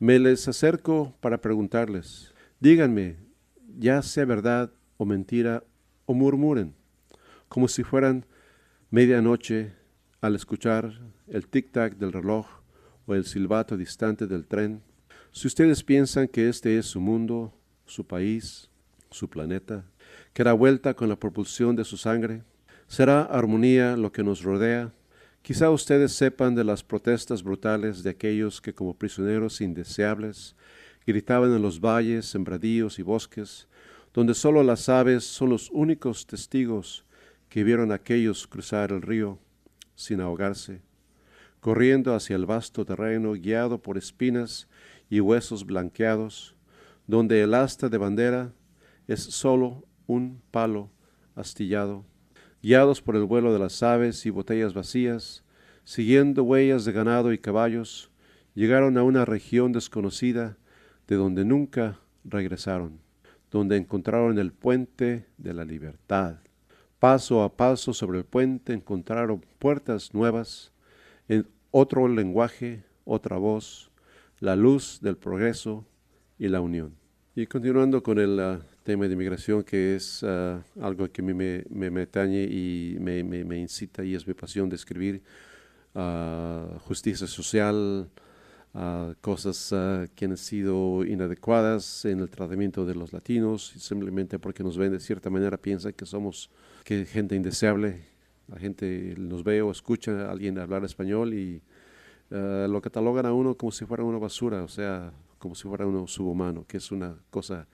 me 0.00 0.18
les 0.18 0.48
acerco 0.48 1.16
para 1.20 1.40
preguntarles, 1.40 2.34
díganme, 2.58 3.14
ya 3.78 4.02
sea 4.02 4.24
verdad 4.24 4.72
o 4.96 5.06
mentira, 5.06 5.62
o 6.04 6.14
murmuren, 6.14 6.74
como 7.48 7.68
si 7.68 7.84
fueran 7.84 8.26
medianoche 8.90 9.72
al 10.20 10.34
escuchar 10.34 11.00
el 11.28 11.48
tic-tac 11.48 11.94
del 11.94 12.12
reloj 12.12 12.48
o 13.06 13.14
el 13.14 13.24
silbato 13.24 13.76
distante 13.76 14.26
del 14.26 14.48
tren. 14.48 14.82
Si 15.34 15.48
ustedes 15.48 15.82
piensan 15.82 16.28
que 16.28 16.48
este 16.48 16.78
es 16.78 16.86
su 16.86 17.00
mundo, 17.00 17.52
su 17.86 18.06
país, 18.06 18.70
su 19.10 19.28
planeta, 19.28 19.84
que 20.32 20.44
da 20.44 20.52
vuelta 20.52 20.94
con 20.94 21.08
la 21.08 21.18
propulsión 21.18 21.74
de 21.74 21.84
su 21.84 21.96
sangre, 21.96 22.44
será 22.86 23.22
armonía 23.22 23.96
lo 23.96 24.12
que 24.12 24.22
nos 24.22 24.44
rodea. 24.44 24.92
Quizá 25.42 25.70
ustedes 25.70 26.12
sepan 26.12 26.54
de 26.54 26.62
las 26.62 26.84
protestas 26.84 27.42
brutales 27.42 28.04
de 28.04 28.10
aquellos 28.10 28.60
que 28.60 28.74
como 28.74 28.96
prisioneros 28.96 29.60
indeseables 29.60 30.54
gritaban 31.04 31.52
en 31.52 31.62
los 31.62 31.80
valles, 31.80 32.26
sembradíos 32.26 33.00
y 33.00 33.02
bosques, 33.02 33.66
donde 34.12 34.34
solo 34.34 34.62
las 34.62 34.88
aves 34.88 35.24
son 35.24 35.48
los 35.48 35.68
únicos 35.72 36.28
testigos 36.28 37.04
que 37.48 37.64
vieron 37.64 37.90
a 37.90 37.96
aquellos 37.96 38.46
cruzar 38.46 38.92
el 38.92 39.02
río 39.02 39.40
sin 39.96 40.20
ahogarse, 40.20 40.80
corriendo 41.58 42.14
hacia 42.14 42.36
el 42.36 42.46
vasto 42.46 42.84
terreno 42.84 43.32
guiado 43.32 43.82
por 43.82 43.98
espinas 43.98 44.68
y 45.08 45.20
huesos 45.20 45.66
blanqueados, 45.66 46.56
donde 47.06 47.42
el 47.42 47.54
asta 47.54 47.88
de 47.88 47.98
bandera 47.98 48.52
es 49.06 49.22
solo 49.22 49.84
un 50.06 50.40
palo 50.50 50.90
astillado 51.34 52.04
guiados 52.64 53.02
por 53.02 53.14
el 53.14 53.24
vuelo 53.24 53.52
de 53.52 53.58
las 53.58 53.82
aves 53.82 54.24
y 54.24 54.30
botellas 54.30 54.72
vacías, 54.72 55.44
siguiendo 55.84 56.44
huellas 56.44 56.86
de 56.86 56.92
ganado 56.92 57.30
y 57.34 57.36
caballos, 57.36 58.10
llegaron 58.54 58.96
a 58.96 59.02
una 59.02 59.26
región 59.26 59.72
desconocida 59.72 60.56
de 61.06 61.16
donde 61.16 61.44
nunca 61.44 62.00
regresaron, 62.24 63.00
donde 63.50 63.76
encontraron 63.76 64.38
el 64.38 64.50
puente 64.50 65.26
de 65.36 65.52
la 65.52 65.66
libertad. 65.66 66.36
Paso 66.98 67.42
a 67.42 67.54
paso 67.54 67.92
sobre 67.92 68.16
el 68.16 68.24
puente 68.24 68.72
encontraron 68.72 69.44
puertas 69.58 70.14
nuevas, 70.14 70.72
en 71.28 71.46
otro 71.70 72.08
lenguaje, 72.08 72.82
otra 73.04 73.36
voz, 73.36 73.90
la 74.44 74.56
luz 74.56 74.98
del 75.00 75.16
progreso 75.16 75.86
y 76.38 76.48
la 76.48 76.60
unión. 76.60 76.94
Y 77.34 77.46
continuando 77.46 78.02
con 78.02 78.18
el 78.18 78.38
ah, 78.38 78.60
tema 78.82 79.08
de 79.08 79.14
inmigración, 79.14 79.64
que 79.64 79.96
es 79.96 80.22
ah, 80.22 80.62
algo 80.82 81.10
que 81.10 81.22
me, 81.22 81.32
me, 81.32 81.90
me 81.90 82.02
atañe 82.02 82.42
y 82.42 82.98
me, 83.00 83.24
me, 83.24 83.58
incita 83.58 84.04
y 84.04 84.14
es 84.14 84.26
mi 84.26 84.34
pasión 84.34 84.68
de 84.68 84.76
escribir, 84.76 85.22
uh, 85.94 86.78
justicia 86.80 87.26
social, 87.26 88.10
cosas 89.20 89.72
que 90.16 90.24
han 90.24 90.36
sido 90.36 91.04
inadecuadas 91.04 92.04
en 92.04 92.18
el 92.18 92.28
tratamiento 92.28 92.84
de 92.84 92.96
los 92.96 93.12
latinos, 93.12 93.72
simplemente 93.78 94.40
porque 94.40 94.64
nos 94.64 94.76
ven 94.76 94.90
de 94.90 94.98
cierta 94.98 95.30
manera, 95.30 95.56
piensan 95.56 95.92
que 95.92 96.04
somos 96.04 96.50
que 96.82 97.06
gente 97.06 97.36
indeseable. 97.36 98.02
La 98.48 98.58
gente 98.58 99.14
nos 99.16 99.44
ve 99.44 99.62
o 99.62 99.70
escucha 99.70 100.26
a 100.26 100.32
alguien 100.32 100.58
hablar 100.58 100.84
español 100.84 101.32
y 101.34 101.62
lo 102.30 102.80
catalogan 102.80 103.26
a 103.26 103.32
uno 103.32 103.56
como 103.56 103.70
si 103.70 103.84
fuera 103.84 104.02
una 104.02 104.18
basura, 104.18 104.64
o 104.64 104.68
sea, 104.68 105.12
como 105.38 105.54
si 105.54 105.68
fuera 105.68 105.86
uno 105.86 106.06
subhumano, 106.06 106.66
que 106.66 106.78
es 106.78 106.90
una 106.90 107.16
cosa 107.30 107.68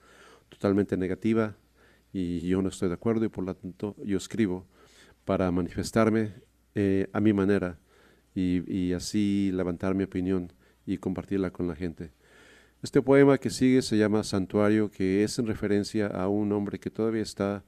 totalmente 0.49 0.97
negativa 0.97 1.55
y 2.13 2.41
yo 2.41 2.61
no 2.61 2.69
estoy 2.69 2.89
de 2.89 2.95
acuerdo 2.95 3.25
y 3.25 3.29
por 3.29 3.45
lo 3.45 3.55
tanto 3.55 3.95
yo 4.03 4.17
escribo 4.17 4.65
para 5.25 5.49
manifestarme 5.51 6.33
eh, 6.75 7.07
a 7.13 7.21
mi 7.21 7.33
manera 7.33 7.79
y, 8.33 8.93
así 8.93 9.51
levantar 9.53 9.93
mi 9.93 10.03
opinión 10.03 10.51
y 10.85 10.97
compartirla 10.97 11.51
con 11.51 11.67
la 11.67 11.75
gente. 11.75 12.11
Este 12.81 13.01
poema 13.01 13.37
que 13.37 13.49
sigue 13.49 13.81
se 13.81 13.97
llama 13.97 14.23
Santuario, 14.23 14.89
que 14.89 15.23
es 15.23 15.37
en 15.37 15.47
referencia 15.47 16.07
a 16.07 16.27
un 16.27 16.51
hombre 16.51 16.79
que 16.79 16.89
todavía 16.89 17.21
está 17.21 17.63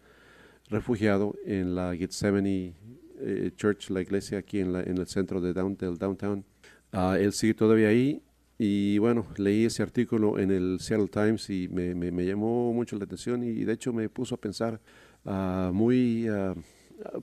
refugiado 0.69 1.35
en 1.45 1.75
la 1.75 1.95
Gethsemane 1.95 2.73
eh, 3.19 3.51
Church, 3.55 3.89
la 3.89 4.01
iglesia 4.01 4.39
aquí 4.39 4.59
en, 4.59 4.73
la, 4.73 4.81
en 4.81 4.97
el 4.97 5.07
centro 5.07 5.39
de 5.39 5.53
del 5.53 5.97
downtown. 5.97 6.45
Ah, 6.93 7.17
él 7.19 7.33
sigue 7.33 7.55
todavía 7.55 7.87
ahí 7.87 8.21
Y 8.59 8.99
bueno, 8.99 9.25
leí 9.37 9.65
ese 9.65 9.81
artículo 9.81 10.37
en 10.37 10.51
el 10.51 10.77
Seattle 10.79 11.07
Times 11.07 11.49
y 11.49 11.67
me, 11.67 11.95
me, 11.95 12.25
llamó 12.25 12.71
mucho 12.71 12.95
la 12.97 13.05
atención 13.05 13.43
y 13.43 13.63
de 13.63 13.73
hecho 13.73 13.91
me 13.91 14.07
puso 14.09 14.35
a 14.35 14.37
pensar 14.39 14.79
ah, 15.25 15.71
muy 15.73 16.27
ah, 16.27 16.53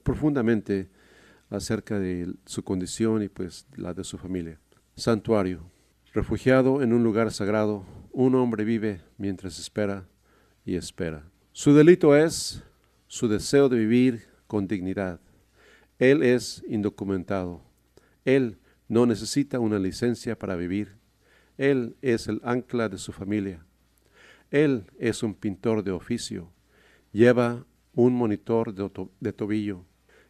profundamente 0.03 0.89
acerca 1.49 1.99
de 1.99 2.33
su 2.47 2.63
condición 2.65 3.23
y 3.23 3.29
pues 3.29 3.67
la 3.77 3.95
de 3.95 4.05
su 4.05 4.19
familia. 4.19 4.59
Santuario. 4.97 5.63
Refugiado 6.13 6.83
en 6.83 6.93
un 6.93 7.05
lugar 7.05 7.31
sagrado, 7.31 7.85
un 8.13 8.35
hombre 8.35 8.65
vive 8.65 9.01
mientras 9.17 9.59
espera 9.61 10.09
y 10.65 10.75
espera. 10.75 11.25
Su 11.53 11.75
delito 11.75 12.17
es 12.17 12.65
su 13.07 13.29
deseo 13.29 13.69
de 13.69 13.79
vivir 13.79 14.23
con 14.49 14.67
dignidad. 14.67 15.21
Él 15.99 16.23
es 16.23 16.65
indocumentado. 16.69 17.63
Él 18.25 18.59
no 18.91 19.07
necesita 19.07 19.61
una 19.61 19.79
licencia 19.79 20.37
para 20.37 20.57
vivir. 20.57 20.97
Él 21.57 21.95
es 22.03 22.27
el 22.27 22.41
ancla 22.43 22.89
de 22.89 22.99
su 22.99 23.13
familia. 23.13 23.65
Él 24.51 24.91
es 24.99 25.23
un 25.23 25.35
pintor 25.35 25.85
de 25.85 25.93
oficio. 25.93 26.51
Lleva 27.13 27.65
un 27.95 28.15
monitor 28.15 28.75
de, 28.75 29.33
tobillo. 29.33 29.85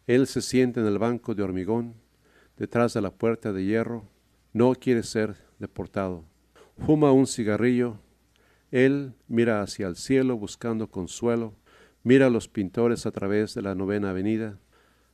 Él 0.05 0.27
se 0.27 0.43
siente 0.43 0.79
en 0.79 0.85
el 0.85 0.99
banco 0.99 1.33
de 1.33 1.41
hormigón, 1.41 1.95
detrás 2.55 2.93
de 2.93 3.01
la 3.01 3.09
puerta 3.09 3.51
de 3.51 3.65
hierro. 3.65 4.07
No 4.53 4.75
quiere 4.75 5.01
ser 5.01 5.37
deportado. 5.57 6.23
Fuma 6.77 7.11
un 7.11 7.25
cigarrillo. 7.25 7.97
Él 8.69 9.15
mira 9.27 9.63
hacia 9.63 9.87
el 9.87 9.95
cielo 9.95 10.37
buscando 10.37 10.91
consuelo. 10.91 11.55
Mira 12.03 12.27
a 12.27 12.29
los 12.29 12.47
pintores 12.47 13.07
a 13.07 13.11
través 13.11 13.55
de 13.55 13.63
la 13.63 13.73
novena 13.73 14.11
avenida. 14.11 14.59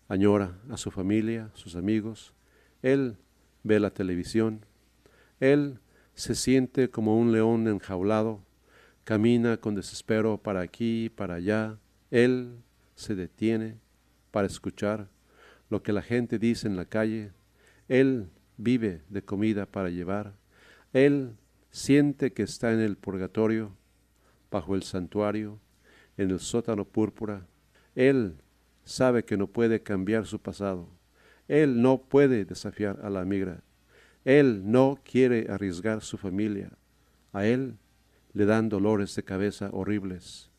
Añora 0.10 0.60
a 0.70 0.76
su 0.76 0.92
familia, 0.92 1.50
sus 1.54 1.78
amigos. 1.78 2.34
Él 2.82 3.18
ve 3.68 3.80
la 3.80 3.92
televisión. 3.92 4.66
Él 5.40 5.80
se 6.16 6.34
siente 6.34 6.90
como 6.90 7.18
un 7.20 7.32
león 7.32 7.68
enjaulado. 7.68 8.44
Camina 9.04 9.58
con 9.58 9.76
desespero 9.76 10.38
para 10.38 10.62
aquí, 10.62 11.10
para 11.10 11.36
allá. 11.36 11.78
Él 12.10 12.58
se 12.96 13.16
detiene 13.16 13.78
para 14.32 14.48
escuchar 14.48 15.10
lo 15.70 15.84
que 15.84 15.94
la 15.94 16.02
gente 16.02 16.40
dice 16.40 16.68
en 16.68 16.76
la 16.76 16.86
calle. 16.86 17.32
Él 17.88 18.30
vive 18.58 19.04
de 19.10 19.22
comida 19.22 19.66
para 19.66 19.90
llevar. 19.90 20.34
Él 20.94 21.36
siente 21.70 22.34
que 22.34 22.44
está 22.44 22.74
en 22.74 22.80
el 22.80 22.98
purgatorio, 22.98 23.76
bajo 24.50 24.76
el 24.76 24.84
santuario, 24.84 25.60
en 26.18 26.32
el 26.32 26.40
sótano 26.40 26.86
púrpura. 26.86 27.46
Él 27.96 28.38
sabe 28.84 29.24
que 29.24 29.38
no 29.38 29.48
puede 29.48 29.84
cambiar 29.84 30.26
su 30.26 30.40
pasado. 30.40 30.97
Él 31.48 31.82
no 31.82 32.00
puede 32.02 32.46
desafiar 32.46 33.00
a 33.04 33.10
la 33.10 33.26
migra. 33.26 33.62
Él 34.26 34.70
no 34.70 35.00
quiere 35.04 35.48
arriesgar 35.50 36.02
su 36.02 36.18
familia. 36.18 36.72
A 37.32 37.46
él 37.46 37.78
le 38.34 38.46
dan 38.46 38.70
dolores 38.70 39.16
de 39.16 39.24
cabeza 39.24 39.70
horribles. 39.72 40.50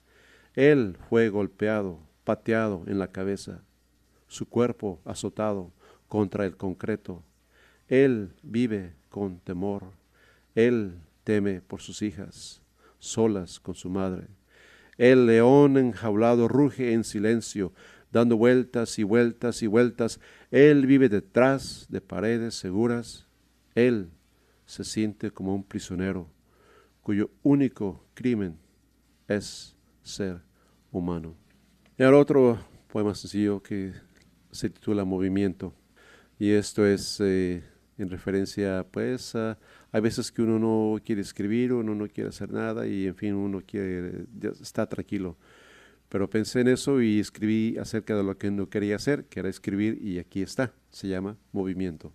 Él 0.54 0.96
fue 1.08 1.28
golpeado, 1.28 2.00
pateado 2.24 2.82
en 2.86 2.98
la 2.98 3.08
cabeza, 3.08 3.62
su 4.26 4.48
cuerpo 4.48 5.00
azotado 5.04 5.72
contra 6.08 6.46
el 6.46 6.56
concreto. 6.56 7.22
Él 7.88 8.34
vive 8.42 8.94
con 9.08 9.38
temor. 9.40 9.92
Él 10.54 10.98
teme 11.24 11.60
por 11.60 11.80
sus 11.80 12.02
hijas, 12.02 12.62
solas 12.98 13.60
con 13.60 13.74
su 13.74 13.90
madre. 13.90 14.28
El 14.96 15.26
león 15.26 15.76
enjaulado 15.76 16.48
ruge 16.48 16.92
en 16.92 17.04
silencio, 17.04 17.72
dando 18.12 18.36
vueltas 18.36 18.98
y 18.98 19.02
vueltas 19.02 19.62
y 19.62 19.66
vueltas. 19.66 20.20
Él 20.50 20.86
vive 20.86 21.08
detrás 21.08 21.86
de 21.88 22.00
paredes 22.00 22.54
seguras. 22.54 23.26
Él 23.74 24.10
se 24.66 24.84
siente 24.84 25.30
como 25.30 25.54
un 25.54 25.64
prisionero 25.64 26.28
cuyo 27.02 27.30
único 27.42 28.04
crimen 28.12 28.58
es 29.28 29.74
ser 30.02 30.42
humano. 30.92 31.34
Y 31.96 32.02
ahora 32.02 32.18
otro 32.18 32.58
poema 32.88 33.14
sencillo 33.14 33.62
que 33.62 33.92
se 34.50 34.68
titula 34.68 35.04
Movimiento. 35.04 35.72
Y 36.38 36.50
esto 36.50 36.86
es 36.86 37.18
eh, 37.20 37.62
en 37.96 38.10
referencia, 38.10 38.86
pues, 38.90 39.34
a, 39.34 39.58
hay 39.90 40.00
veces 40.00 40.30
que 40.30 40.42
uno 40.42 40.58
no 40.58 41.00
quiere 41.02 41.22
escribir, 41.22 41.72
uno 41.72 41.94
no 41.94 42.06
quiere 42.08 42.28
hacer 42.28 42.52
nada 42.52 42.86
y, 42.86 43.06
en 43.06 43.16
fin, 43.16 43.34
uno 43.34 43.62
quiere, 43.66 44.26
está 44.60 44.86
tranquilo. 44.86 45.36
Pero 46.08 46.30
pensé 46.30 46.60
en 46.60 46.68
eso 46.68 47.02
y 47.02 47.20
escribí 47.20 47.76
acerca 47.78 48.16
de 48.16 48.22
lo 48.22 48.38
que 48.38 48.50
no 48.50 48.70
quería 48.70 48.96
hacer, 48.96 49.26
que 49.26 49.40
era 49.40 49.48
escribir, 49.48 49.98
y 50.02 50.18
aquí 50.18 50.42
está, 50.42 50.72
se 50.90 51.08
llama 51.08 51.36
Movimiento. 51.52 52.12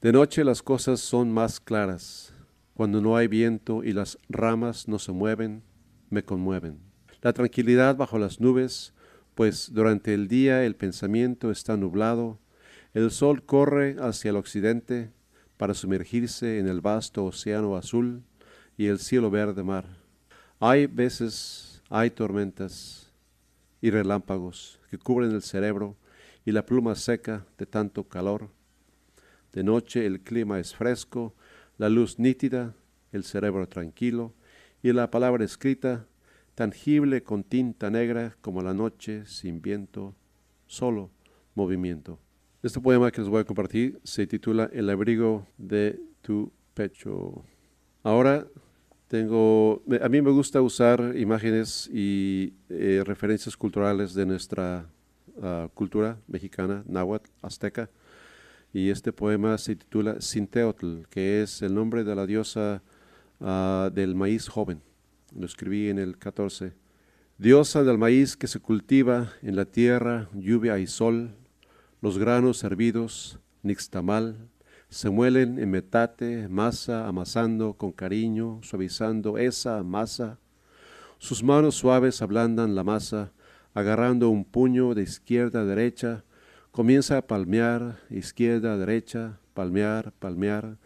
De 0.00 0.12
noche 0.12 0.44
las 0.44 0.62
cosas 0.62 1.00
son 1.00 1.32
más 1.32 1.60
claras. 1.60 2.32
Cuando 2.74 3.00
no 3.00 3.16
hay 3.16 3.28
viento 3.28 3.84
y 3.84 3.92
las 3.92 4.18
ramas 4.28 4.88
no 4.88 4.98
se 4.98 5.12
mueven, 5.12 5.62
me 6.10 6.24
conmueven. 6.24 6.78
La 7.22 7.32
tranquilidad 7.32 7.96
bajo 7.96 8.18
las 8.18 8.40
nubes, 8.40 8.94
pues 9.34 9.70
durante 9.72 10.14
el 10.14 10.28
día 10.28 10.64
el 10.64 10.76
pensamiento 10.76 11.50
está 11.50 11.76
nublado, 11.76 12.38
el 12.94 13.10
sol 13.10 13.44
corre 13.44 13.96
hacia 13.98 14.30
el 14.30 14.36
occidente 14.36 15.10
para 15.56 15.74
sumergirse 15.74 16.58
en 16.58 16.68
el 16.68 16.80
vasto 16.80 17.24
océano 17.24 17.76
azul 17.76 18.22
y 18.76 18.86
el 18.86 18.98
cielo 18.98 19.30
verde 19.30 19.62
mar. 19.62 19.86
Hay 20.60 20.86
veces, 20.86 21.82
hay 21.90 22.10
tormentas 22.10 23.03
y 23.84 23.90
relámpagos 23.90 24.80
que 24.88 24.96
cubren 24.96 25.32
el 25.32 25.42
cerebro 25.42 25.98
y 26.46 26.52
la 26.52 26.64
pluma 26.64 26.94
seca 26.94 27.44
de 27.58 27.66
tanto 27.66 28.08
calor. 28.08 28.48
De 29.52 29.62
noche 29.62 30.06
el 30.06 30.22
clima 30.22 30.58
es 30.58 30.74
fresco, 30.74 31.34
la 31.76 31.90
luz 31.90 32.18
nítida, 32.18 32.74
el 33.12 33.24
cerebro 33.24 33.68
tranquilo 33.68 34.32
y 34.82 34.90
la 34.94 35.10
palabra 35.10 35.44
escrita 35.44 36.06
tangible 36.54 37.22
con 37.22 37.44
tinta 37.44 37.90
negra 37.90 38.38
como 38.40 38.62
la 38.62 38.72
noche 38.72 39.26
sin 39.26 39.60
viento, 39.60 40.16
solo 40.66 41.10
movimiento. 41.54 42.18
Este 42.62 42.80
poema 42.80 43.10
que 43.10 43.20
les 43.20 43.28
voy 43.28 43.42
a 43.42 43.44
compartir 43.44 44.00
se 44.02 44.26
titula 44.26 44.70
El 44.72 44.88
abrigo 44.88 45.46
de 45.58 46.00
tu 46.22 46.50
pecho. 46.72 47.44
Ahora 48.02 48.46
tengo, 49.14 49.80
a 50.02 50.08
mí 50.08 50.20
me 50.22 50.32
gusta 50.32 50.60
usar 50.60 51.14
imágenes 51.16 51.88
y 51.92 52.52
eh, 52.68 53.00
referencias 53.06 53.56
culturales 53.56 54.12
de 54.12 54.26
nuestra 54.26 54.90
ah, 55.40 55.68
cultura 55.72 56.18
mexicana, 56.26 56.82
náhuatl, 56.88 57.30
azteca. 57.40 57.88
Y 58.72 58.90
este 58.90 59.12
poema 59.12 59.56
se 59.56 59.76
titula 59.76 60.20
Sinteotl, 60.20 61.02
que 61.10 61.42
es 61.42 61.62
el 61.62 61.76
nombre 61.76 62.02
de 62.02 62.16
la 62.16 62.26
diosa 62.26 62.82
ah, 63.40 63.88
del 63.94 64.16
maíz 64.16 64.48
joven 64.48 64.82
lo 65.32 65.46
escribí 65.46 65.90
en 65.90 66.00
el 66.00 66.18
14. 66.18 66.72
Diosa 67.38 67.84
del 67.84 67.98
maíz 67.98 68.36
que 68.36 68.48
se 68.48 68.58
cultiva 68.58 69.32
en 69.42 69.54
la 69.54 69.64
tierra, 69.64 70.28
lluvia 70.34 70.80
y 70.80 70.88
sol, 70.88 71.36
los 72.00 72.18
granos 72.18 72.64
hervidos, 72.64 73.38
nixtamal, 73.62 74.48
se 74.94 75.10
muelen 75.10 75.58
en 75.58 75.72
metate, 75.72 76.46
masa, 76.46 77.08
amasando 77.08 77.72
con 77.72 77.90
cariño, 77.90 78.60
suavizando 78.62 79.38
esa 79.38 79.82
masa. 79.82 80.38
Sus 81.18 81.42
manos 81.42 81.74
suaves 81.74 82.22
ablandan 82.22 82.76
la 82.76 82.84
masa, 82.84 83.32
agarrando 83.74 84.28
un 84.28 84.44
puño 84.44 84.94
de 84.94 85.02
izquierda 85.02 85.62
a 85.62 85.64
derecha, 85.64 86.22
comienza 86.70 87.18
a 87.18 87.26
palmear, 87.26 87.96
izquierda 88.08 88.74
a 88.74 88.76
derecha, 88.76 89.40
palmear, 89.52 90.12
palmear, 90.20 90.76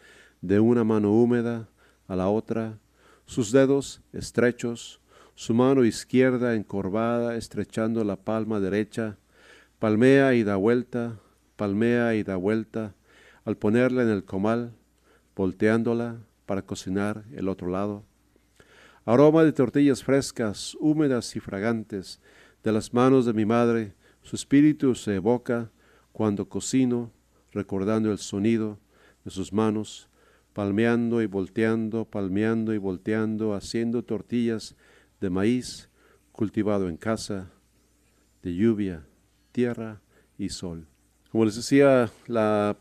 de 0.41 0.59
una 0.59 0.85
mano 0.85 1.13
húmeda 1.13 1.69
a 2.07 2.17
la 2.17 2.31
otra, 2.31 2.79
sus 3.27 3.53
dedos 3.53 4.01
estrechos, 4.15 5.03
su 5.35 5.53
mano 5.53 5.85
izquierda 5.85 6.55
encorvada 6.55 7.37
estrechando 7.37 8.03
la 8.05 8.17
palma 8.17 8.59
derecha, 8.59 9.19
palmea 9.79 10.33
y 10.33 10.45
da 10.45 10.57
vuelta, 10.57 11.21
palmea 11.57 12.15
y 12.15 12.23
da 12.23 12.37
vuelta, 12.37 12.95
al 13.49 13.57
ponerla 13.57 14.03
en 14.03 14.11
el 14.11 14.25
comal, 14.25 14.75
volteándola 15.35 16.19
para 16.45 16.61
cocinar 16.61 17.25
el 17.33 17.49
otro 17.49 17.71
lado. 17.71 18.05
Aroma 19.07 19.43
de 19.43 19.53
tortillas 19.53 20.05
frescas, 20.05 20.77
húmedas 20.79 21.35
y 21.35 21.41
fragantes, 21.41 22.21
de 22.63 22.73
las 22.73 22.93
manos 22.93 23.25
de 23.25 23.33
mi 23.33 23.47
madre, 23.47 23.95
su 24.21 24.37
espíritu 24.37 24.95
se 24.95 25.15
evoca 25.15 25.71
cuando 26.13 26.47
cocino, 26.51 27.11
recordando 27.51 28.13
el 28.13 28.19
sonido 28.19 28.79
de 29.25 29.31
sus 29.31 29.51
manos, 29.51 30.11
palmeando 30.53 31.23
y 31.23 31.27
volteando, 31.27 32.05
palmeando 32.05 32.75
y 32.75 32.77
volteando, 32.77 33.55
haciendo 33.55 34.05
tortillas 34.05 34.77
de 35.23 35.31
maíz 35.31 35.89
cultivado 36.33 36.87
en 36.91 36.99
casa, 36.99 37.51
de 38.43 38.55
lluvia, 38.55 39.07
tierra 39.53 40.03
y 40.37 40.51
sol. 40.51 40.87
Como 41.31 41.47
les 41.47 41.57
decía, 41.57 42.11
la, 42.27 42.77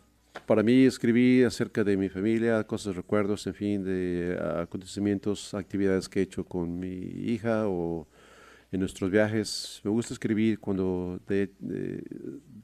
para 0.45 0.63
mí 0.63 0.85
escribí 0.85 1.43
acerca 1.43 1.83
de 1.83 1.97
mi 1.97 2.09
familia, 2.09 2.63
cosas, 2.63 2.95
recuerdos, 2.95 3.47
en 3.47 3.53
fin, 3.53 3.83
de 3.83 4.37
acontecimientos, 4.61 5.53
actividades 5.53 6.07
que 6.07 6.19
he 6.19 6.23
hecho 6.23 6.43
con 6.43 6.79
mi 6.79 6.89
hija 6.89 7.67
o 7.67 8.07
en 8.71 8.79
nuestros 8.79 9.09
viajes. 9.09 9.81
Me 9.83 9.91
gusta 9.91 10.13
escribir 10.13 10.59
cuando, 10.59 11.19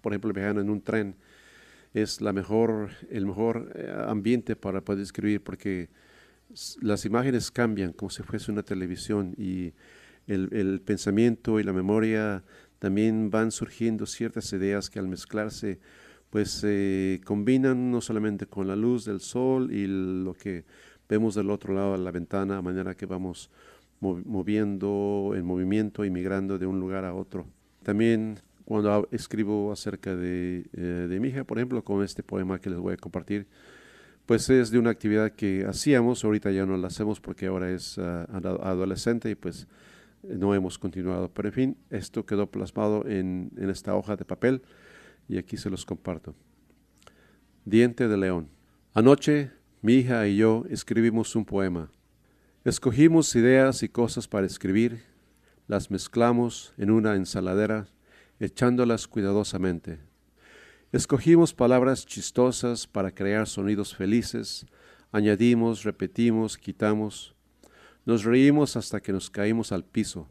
por 0.02 0.14
ejemplo, 0.14 0.34
viajando 0.34 0.62
en 0.62 0.70
un 0.70 0.82
tren 0.82 1.16
es 1.94 2.22
la 2.22 2.34
mejor, 2.34 2.90
el 3.10 3.26
mejor 3.26 3.72
eh, 3.76 3.94
ambiente 4.08 4.56
para 4.56 4.82
poder 4.82 5.04
escribir 5.04 5.44
porque 5.44 5.90
las 6.82 7.06
imágenes 7.06 7.52
cambian 7.52 7.94
como 7.94 8.10
si 8.10 8.24
fuese 8.24 8.52
una 8.52 8.64
televisión 8.64 9.34
y 9.38 9.74
el, 10.28 10.82
pensamiento 10.82 11.60
y 11.60 11.64
la 11.64 11.74
memoria 11.74 12.44
también 12.80 13.30
van 13.30 13.52
surgiendo 13.52 14.06
ciertas 14.06 14.52
ideas 14.54 14.90
que 14.90 15.00
al 15.00 15.08
mezclarse 15.08 15.80
pues 16.34 16.50
se 16.50 17.22
combinan 17.26 17.92
no 17.92 18.02
solamente 18.02 18.48
con 18.48 18.68
la 18.68 18.76
luz 18.76 19.06
del 19.06 19.20
sol 19.20 19.72
y 19.72 19.86
lo 19.86 20.34
que 20.34 20.66
vemos 21.08 21.36
del 21.36 21.52
otro 21.52 21.76
lado 21.76 21.92
de 21.92 22.00
la 22.00 22.10
ventana 22.10 22.58
a 22.58 22.62
manera 22.64 22.96
que 22.96 23.06
vamos 23.06 23.52
moviendo 24.00 25.34
en 25.36 25.46
movimiento 25.46 26.04
y 26.04 26.10
migrando 26.10 26.58
de 26.58 26.66
un 26.66 26.80
lugar 26.80 27.06
a 27.06 27.14
otro. 27.14 27.46
También 27.84 28.40
cuando 28.66 29.08
escribo 29.12 29.72
acerca 29.72 30.16
de, 30.16 30.66
eh, 30.74 30.82
de 31.08 31.20
mi 31.20 31.28
hija, 31.28 31.44
por 31.44 31.60
ejemplo, 31.60 31.84
con 31.84 32.04
este 32.04 32.24
poema 32.24 32.60
que 32.60 32.72
les 32.72 32.80
voy 32.80 32.96
a 32.96 32.98
compartir, 32.98 33.46
pues 34.26 34.50
es 34.50 34.72
de 34.72 34.80
una 34.80 34.90
actividad 34.90 35.34
que 35.34 35.68
hacíamos, 35.68 36.26
ahorita 36.26 36.50
ya 36.50 36.66
no 36.66 36.78
la 36.78 36.88
hacemos 36.88 37.20
porque 37.20 37.46
ahora 37.46 37.70
es 37.70 38.00
ah, 38.00 38.26
adolescente 38.64 39.30
y 39.30 39.36
pues 39.36 39.68
no 40.24 40.56
hemos 40.56 40.80
continuado. 40.80 41.30
Pero 41.32 41.50
en 41.50 41.54
fin, 41.54 41.78
esto 41.92 42.26
quedó 42.26 42.50
plasmado 42.50 43.06
en, 43.06 43.52
en 43.56 43.70
esta 43.70 43.96
hoja 43.96 44.16
de 44.16 44.26
papel 44.26 44.64
y 45.28 45.38
aquí 45.38 45.58
se 45.58 45.70
los 45.70 45.86
comparto. 45.86 46.36
Diente 47.66 48.08
de 48.08 48.18
león. 48.18 48.50
Anoche 48.94 49.52
mi 49.82 49.96
hija 49.96 50.28
y 50.28 50.38
yo 50.38 50.64
escribimos 50.70 51.36
un 51.36 51.46
poema. 51.46 51.92
Escogimos 52.64 53.36
ideas 53.36 53.84
y 53.84 53.90
cosas 53.90 54.28
para 54.28 54.46
escribir, 54.46 55.04
las 55.68 55.92
mezclamos 55.92 56.74
en 56.78 56.92
una 56.92 57.16
ensaladera, 57.16 57.88
echándolas 58.40 59.08
cuidadosamente. 59.08 60.00
Escogimos 60.94 61.54
palabras 61.54 62.06
chistosas 62.06 62.88
para 62.88 63.12
crear 63.12 63.48
sonidos 63.48 63.96
felices, 63.96 64.66
añadimos, 65.12 65.84
repetimos, 65.84 66.58
quitamos. 66.58 67.36
Nos 68.06 68.24
reímos 68.24 68.78
hasta 68.78 69.02
que 69.02 69.12
nos 69.12 69.30
caímos 69.30 69.72
al 69.72 69.84
piso. 69.84 70.30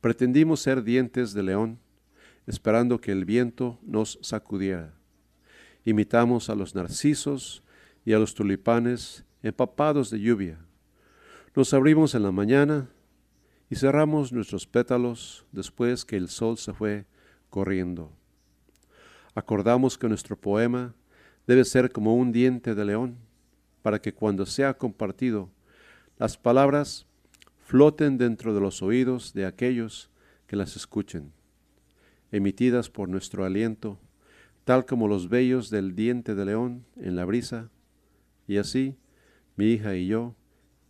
Pretendimos 0.00 0.60
ser 0.60 0.82
dientes 0.82 1.34
de 1.34 1.42
león, 1.42 1.78
esperando 2.46 3.00
que 3.00 3.12
el 3.12 3.24
viento 3.24 3.78
nos 3.82 4.18
sacudiera. 4.22 4.94
Imitamos 5.84 6.50
a 6.50 6.54
los 6.54 6.74
narcisos 6.74 7.62
y 8.04 8.12
a 8.12 8.18
los 8.18 8.34
tulipanes 8.34 9.24
empapados 9.42 10.10
de 10.10 10.20
lluvia. 10.20 10.58
Nos 11.54 11.72
abrimos 11.74 12.14
en 12.14 12.22
la 12.22 12.32
mañana 12.32 12.88
y 13.70 13.76
cerramos 13.76 14.32
nuestros 14.32 14.66
pétalos 14.66 15.46
después 15.52 16.04
que 16.04 16.16
el 16.16 16.28
sol 16.28 16.58
se 16.58 16.72
fue 16.72 17.06
corriendo 17.50 18.12
acordamos 19.34 19.98
que 19.98 20.08
nuestro 20.08 20.36
poema 20.36 20.94
debe 21.46 21.64
ser 21.64 21.90
como 21.90 22.14
un 22.14 22.32
diente 22.32 22.74
de 22.74 22.84
león, 22.84 23.18
para 23.82 24.00
que 24.00 24.14
cuando 24.14 24.46
sea 24.46 24.74
compartido, 24.74 25.50
las 26.18 26.38
palabras 26.38 27.06
floten 27.58 28.16
dentro 28.16 28.54
de 28.54 28.60
los 28.60 28.82
oídos 28.82 29.34
de 29.34 29.44
aquellos 29.44 30.10
que 30.46 30.56
las 30.56 30.76
escuchen, 30.76 31.32
emitidas 32.34 32.90
por 32.90 33.08
nuestro 33.08 33.44
aliento, 33.44 34.00
tal 34.64 34.86
como 34.86 35.06
los 35.06 35.28
vellos 35.28 35.70
del 35.70 35.94
diente 35.94 36.34
de 36.34 36.44
león 36.44 36.84
en 36.96 37.14
la 37.14 37.24
brisa, 37.24 37.70
y 38.48 38.56
así 38.56 38.96
mi 39.56 39.66
hija 39.66 39.94
y 39.94 40.08
yo 40.08 40.34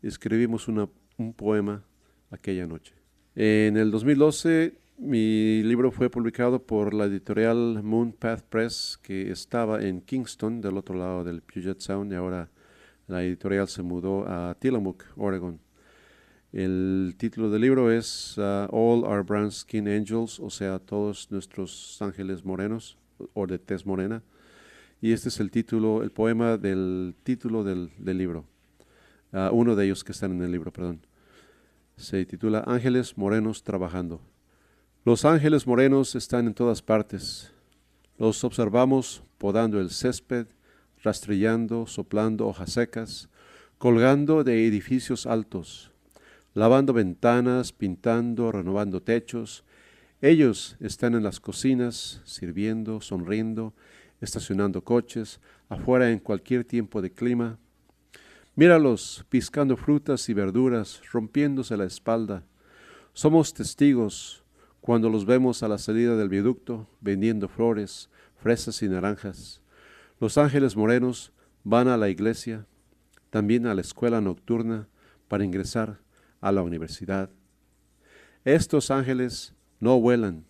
escribimos 0.00 0.68
un 0.68 1.34
poema 1.34 1.84
aquella 2.30 2.66
noche. 2.66 2.94
En 3.34 3.76
el 3.76 3.90
2012 3.90 4.78
mi 4.96 5.62
libro 5.62 5.90
fue 5.90 6.08
publicado 6.08 6.64
por 6.64 6.94
la 6.94 7.04
editorial 7.04 7.82
Moon 7.82 8.12
Path 8.12 8.42
Press, 8.48 8.98
que 9.02 9.30
estaba 9.30 9.82
en 9.82 10.00
Kingston, 10.00 10.62
del 10.62 10.78
otro 10.78 10.96
lado 10.96 11.24
del 11.24 11.42
Puget 11.42 11.80
Sound, 11.80 12.12
y 12.12 12.14
ahora 12.14 12.48
la 13.06 13.22
editorial 13.22 13.68
se 13.68 13.82
mudó 13.82 14.26
a 14.26 14.56
Tillamook, 14.58 15.04
Oregon. 15.16 15.60
El 16.54 17.16
título 17.18 17.50
del 17.50 17.62
libro 17.62 17.90
es 17.90 18.38
uh, 18.38 18.68
All 18.70 19.02
Our 19.02 19.24
Brown 19.24 19.50
Skin 19.50 19.88
Angels, 19.88 20.38
o 20.38 20.50
sea, 20.50 20.78
todos 20.78 21.28
nuestros 21.32 22.00
ángeles 22.00 22.44
morenos, 22.44 22.96
o 23.32 23.48
de 23.48 23.58
tez 23.58 23.84
morena. 23.84 24.22
Y 25.00 25.10
este 25.10 25.30
es 25.30 25.40
el 25.40 25.50
título, 25.50 26.04
el 26.04 26.12
poema 26.12 26.56
del 26.56 27.16
título 27.24 27.64
del, 27.64 27.90
libro. 27.98 28.44
Uh, 29.32 29.52
uno 29.52 29.74
de 29.74 29.86
ellos 29.86 30.04
que 30.04 30.12
están 30.12 30.30
en 30.30 30.42
el 30.42 30.52
libro, 30.52 30.72
perdón. 30.72 31.04
Se 31.96 32.24
titula 32.24 32.62
Ángeles 32.68 33.18
Morenos 33.18 33.64
Trabajando. 33.64 34.20
Los 35.04 35.24
ángeles 35.24 35.66
morenos 35.66 36.14
están 36.14 36.46
en 36.46 36.54
todas 36.54 36.82
partes. 36.82 37.52
Los 38.16 38.44
observamos 38.44 39.24
podando 39.38 39.80
el 39.80 39.90
césped, 39.90 40.46
rastrillando, 41.02 41.88
soplando 41.88 42.46
hojas 42.46 42.74
secas, 42.74 43.28
colgando 43.76 44.44
de 44.44 44.68
edificios 44.68 45.26
altos, 45.26 45.90
lavando 46.54 46.92
ventanas, 46.92 47.72
pintando, 47.72 48.52
renovando 48.52 49.02
techos. 49.02 49.64
Ellos 50.22 50.76
están 50.80 51.14
en 51.14 51.24
las 51.24 51.40
cocinas, 51.40 52.22
sirviendo, 52.24 53.00
sonriendo, 53.00 53.74
estacionando 54.20 54.82
coches, 54.82 55.40
afuera 55.68 56.10
en 56.10 56.20
cualquier 56.20 56.64
tiempo 56.64 57.02
de 57.02 57.12
clima. 57.12 57.58
Míralos 58.54 59.26
piscando 59.28 59.76
frutas 59.76 60.28
y 60.28 60.34
verduras, 60.34 61.02
rompiéndose 61.12 61.76
la 61.76 61.84
espalda. 61.84 62.44
Somos 63.12 63.52
testigos 63.52 64.44
cuando 64.80 65.10
los 65.10 65.26
vemos 65.26 65.62
a 65.62 65.68
la 65.68 65.78
salida 65.78 66.16
del 66.16 66.28
viaducto 66.28 66.88
vendiendo 67.00 67.48
flores, 67.48 68.10
fresas 68.36 68.80
y 68.82 68.88
naranjas. 68.88 69.60
Los 70.20 70.38
ángeles 70.38 70.76
morenos 70.76 71.32
van 71.64 71.88
a 71.88 71.96
la 71.96 72.08
iglesia, 72.08 72.66
también 73.30 73.66
a 73.66 73.74
la 73.74 73.80
escuela 73.80 74.20
nocturna 74.20 74.88
para 75.26 75.44
ingresar 75.44 76.03
a 76.44 76.52
la 76.52 76.62
universidad. 76.62 77.30
Estos 78.44 78.90
ángeles 78.90 79.54
no 79.80 79.98
vuelan, 79.98 80.44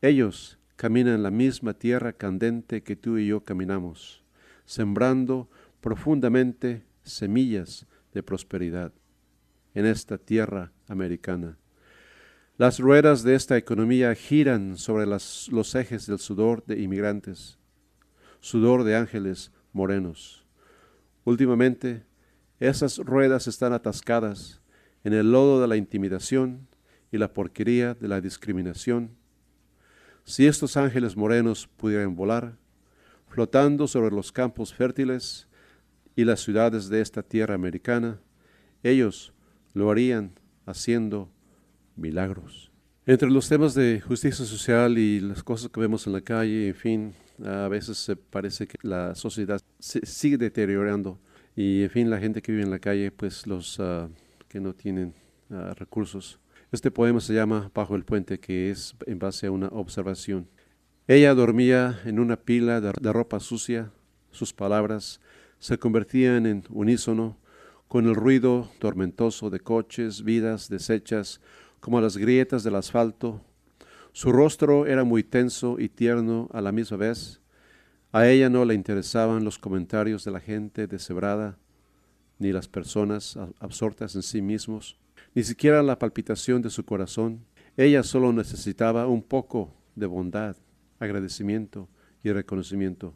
ellos 0.00 0.58
caminan 0.74 1.22
la 1.22 1.30
misma 1.30 1.74
tierra 1.74 2.12
candente 2.12 2.82
que 2.82 2.96
tú 2.96 3.18
y 3.18 3.28
yo 3.28 3.44
caminamos, 3.44 4.24
sembrando 4.64 5.48
profundamente 5.80 6.84
semillas 7.04 7.86
de 8.12 8.24
prosperidad 8.24 8.92
en 9.74 9.86
esta 9.86 10.18
tierra 10.18 10.72
americana. 10.88 11.56
Las 12.56 12.80
ruedas 12.80 13.22
de 13.22 13.36
esta 13.36 13.56
economía 13.56 14.16
giran 14.16 14.76
sobre 14.76 15.06
los 15.06 15.74
ejes 15.76 16.08
del 16.08 16.18
sudor 16.18 16.66
de 16.66 16.80
inmigrantes, 16.80 17.60
sudor 18.40 18.82
de 18.82 18.96
ángeles 18.96 19.52
morenos. 19.72 20.44
Últimamente, 21.22 22.02
esas 22.58 22.98
ruedas 22.98 23.46
están 23.46 23.72
atascadas 23.72 24.61
en 25.04 25.12
el 25.12 25.32
lodo 25.32 25.60
de 25.60 25.68
la 25.68 25.76
intimidación 25.76 26.68
y 27.10 27.18
la 27.18 27.32
porquería 27.32 27.94
de 27.94 28.08
la 28.08 28.20
discriminación. 28.20 29.10
Si 30.24 30.46
estos 30.46 30.76
ángeles 30.76 31.16
morenos 31.16 31.68
pudieran 31.76 32.14
volar, 32.14 32.56
flotando 33.28 33.86
sobre 33.86 34.14
los 34.14 34.30
campos 34.30 34.72
fértiles 34.72 35.48
y 36.14 36.24
las 36.24 36.40
ciudades 36.40 36.88
de 36.88 37.00
esta 37.00 37.22
tierra 37.22 37.54
americana, 37.54 38.20
ellos 38.82 39.32
lo 39.74 39.90
harían 39.90 40.32
haciendo 40.66 41.30
milagros. 41.96 42.70
Entre 43.04 43.28
los 43.30 43.48
temas 43.48 43.74
de 43.74 44.00
justicia 44.00 44.44
social 44.44 44.96
y 44.96 45.18
las 45.18 45.42
cosas 45.42 45.70
que 45.70 45.80
vemos 45.80 46.06
en 46.06 46.12
la 46.12 46.20
calle, 46.20 46.68
en 46.68 46.74
fin, 46.74 47.14
a 47.44 47.66
veces 47.68 47.98
se 47.98 48.14
parece 48.14 48.68
que 48.68 48.76
la 48.82 49.14
sociedad 49.14 49.60
se 49.80 50.06
sigue 50.06 50.38
deteriorando 50.38 51.18
y, 51.56 51.82
en 51.82 51.90
fin, 51.90 52.10
la 52.10 52.18
gente 52.18 52.40
que 52.42 52.52
vive 52.52 52.62
en 52.62 52.70
la 52.70 52.78
calle, 52.78 53.10
pues 53.10 53.46
los 53.46 53.80
ah, 53.80 54.08
que 54.52 54.60
no 54.60 54.74
tienen 54.74 55.14
ah, 55.50 55.72
recursos. 55.74 56.38
Este 56.72 56.90
poema 56.90 57.20
se 57.20 57.32
llama 57.32 57.70
Bajo 57.74 57.96
el 57.96 58.04
puente, 58.04 58.38
que 58.38 58.70
es 58.70 58.94
en 59.06 59.18
base 59.18 59.46
a 59.46 59.50
una 59.50 59.68
observación. 59.68 60.46
Ella 61.08 61.34
dormía 61.34 61.98
en 62.04 62.20
una 62.20 62.36
pila 62.36 62.82
de 62.82 63.12
ropa 63.12 63.40
sucia, 63.40 63.90
sus 64.30 64.52
palabras 64.52 65.22
se 65.58 65.78
convertían 65.78 66.44
en 66.44 66.64
unísono 66.68 67.38
con 67.88 68.06
el 68.06 68.14
ruido 68.14 68.70
tormentoso 68.78 69.48
de 69.48 69.60
coches, 69.60 70.22
vidas 70.22 70.68
deshechas, 70.68 71.40
como 71.80 72.02
las 72.02 72.18
grietas 72.18 72.62
del 72.62 72.74
asfalto. 72.74 73.40
Su 74.12 74.32
rostro 74.32 74.84
era 74.84 75.02
muy 75.02 75.22
tenso 75.22 75.78
y 75.78 75.88
tierno 75.88 76.50
a 76.52 76.60
la 76.60 76.72
misma 76.72 76.98
vez. 76.98 77.40
A 78.12 78.28
ella 78.28 78.50
no 78.50 78.66
le 78.66 78.74
interesaban 78.74 79.44
los 79.44 79.58
comentarios 79.58 80.24
de 80.24 80.30
la 80.30 80.40
gente 80.40 80.86
deshebrada, 80.86 81.56
ni 82.42 82.52
las 82.52 82.66
personas 82.66 83.38
absortas 83.60 84.16
en 84.16 84.22
sí 84.22 84.42
mismos, 84.42 84.98
ni 85.32 85.44
siquiera 85.44 85.80
la 85.80 86.00
palpitación 86.00 86.60
de 86.60 86.70
su 86.70 86.84
corazón. 86.84 87.44
Ella 87.76 88.02
solo 88.02 88.32
necesitaba 88.32 89.06
un 89.06 89.22
poco 89.22 89.72
de 89.94 90.06
bondad, 90.06 90.56
agradecimiento 90.98 91.88
y 92.24 92.32
reconocimiento, 92.32 93.14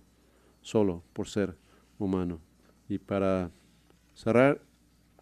solo 0.60 1.02
por 1.12 1.26
ser 1.26 1.56
humano. 1.98 2.40
Y 2.88 2.98
para 2.98 3.50
cerrar, 4.14 4.62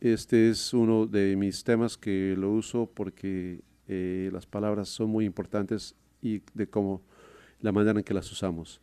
este 0.00 0.50
es 0.50 0.74
uno 0.74 1.06
de 1.06 1.34
mis 1.34 1.64
temas 1.64 1.96
que 1.96 2.34
lo 2.36 2.50
uso 2.50 2.90
porque 2.92 3.62
eh, 3.88 4.28
las 4.34 4.44
palabras 4.44 4.90
son 4.90 5.08
muy 5.08 5.24
importantes 5.24 5.94
y 6.20 6.42
de 6.52 6.66
cómo 6.66 7.00
la 7.60 7.72
manera 7.72 7.98
en 7.98 8.04
que 8.04 8.12
las 8.12 8.30
usamos. 8.30 8.82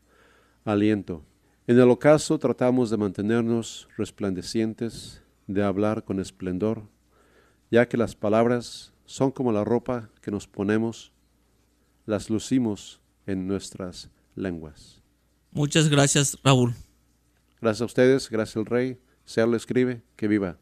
Aliento. 0.65 1.23
En 1.71 1.79
el 1.79 1.89
ocaso 1.89 2.37
tratamos 2.37 2.89
de 2.89 2.97
mantenernos 2.97 3.87
resplandecientes, 3.95 5.21
de 5.47 5.63
hablar 5.63 6.03
con 6.03 6.19
esplendor, 6.19 6.83
ya 7.71 7.87
que 7.87 7.95
las 7.95 8.13
palabras 8.13 8.91
son 9.05 9.31
como 9.31 9.53
la 9.53 9.63
ropa 9.63 10.09
que 10.21 10.31
nos 10.31 10.47
ponemos, 10.49 11.13
las 12.05 12.29
lucimos 12.29 12.99
en 13.25 13.47
nuestras 13.47 14.09
lenguas. 14.35 15.01
Muchas 15.51 15.87
gracias, 15.87 16.37
Raúl. 16.43 16.73
Gracias 17.61 17.83
a 17.83 17.85
ustedes, 17.85 18.29
gracias 18.29 18.57
al 18.57 18.65
Rey. 18.65 18.99
Sea 19.23 19.45
lo 19.45 19.55
escribe, 19.55 20.01
que 20.17 20.27
viva. 20.27 20.57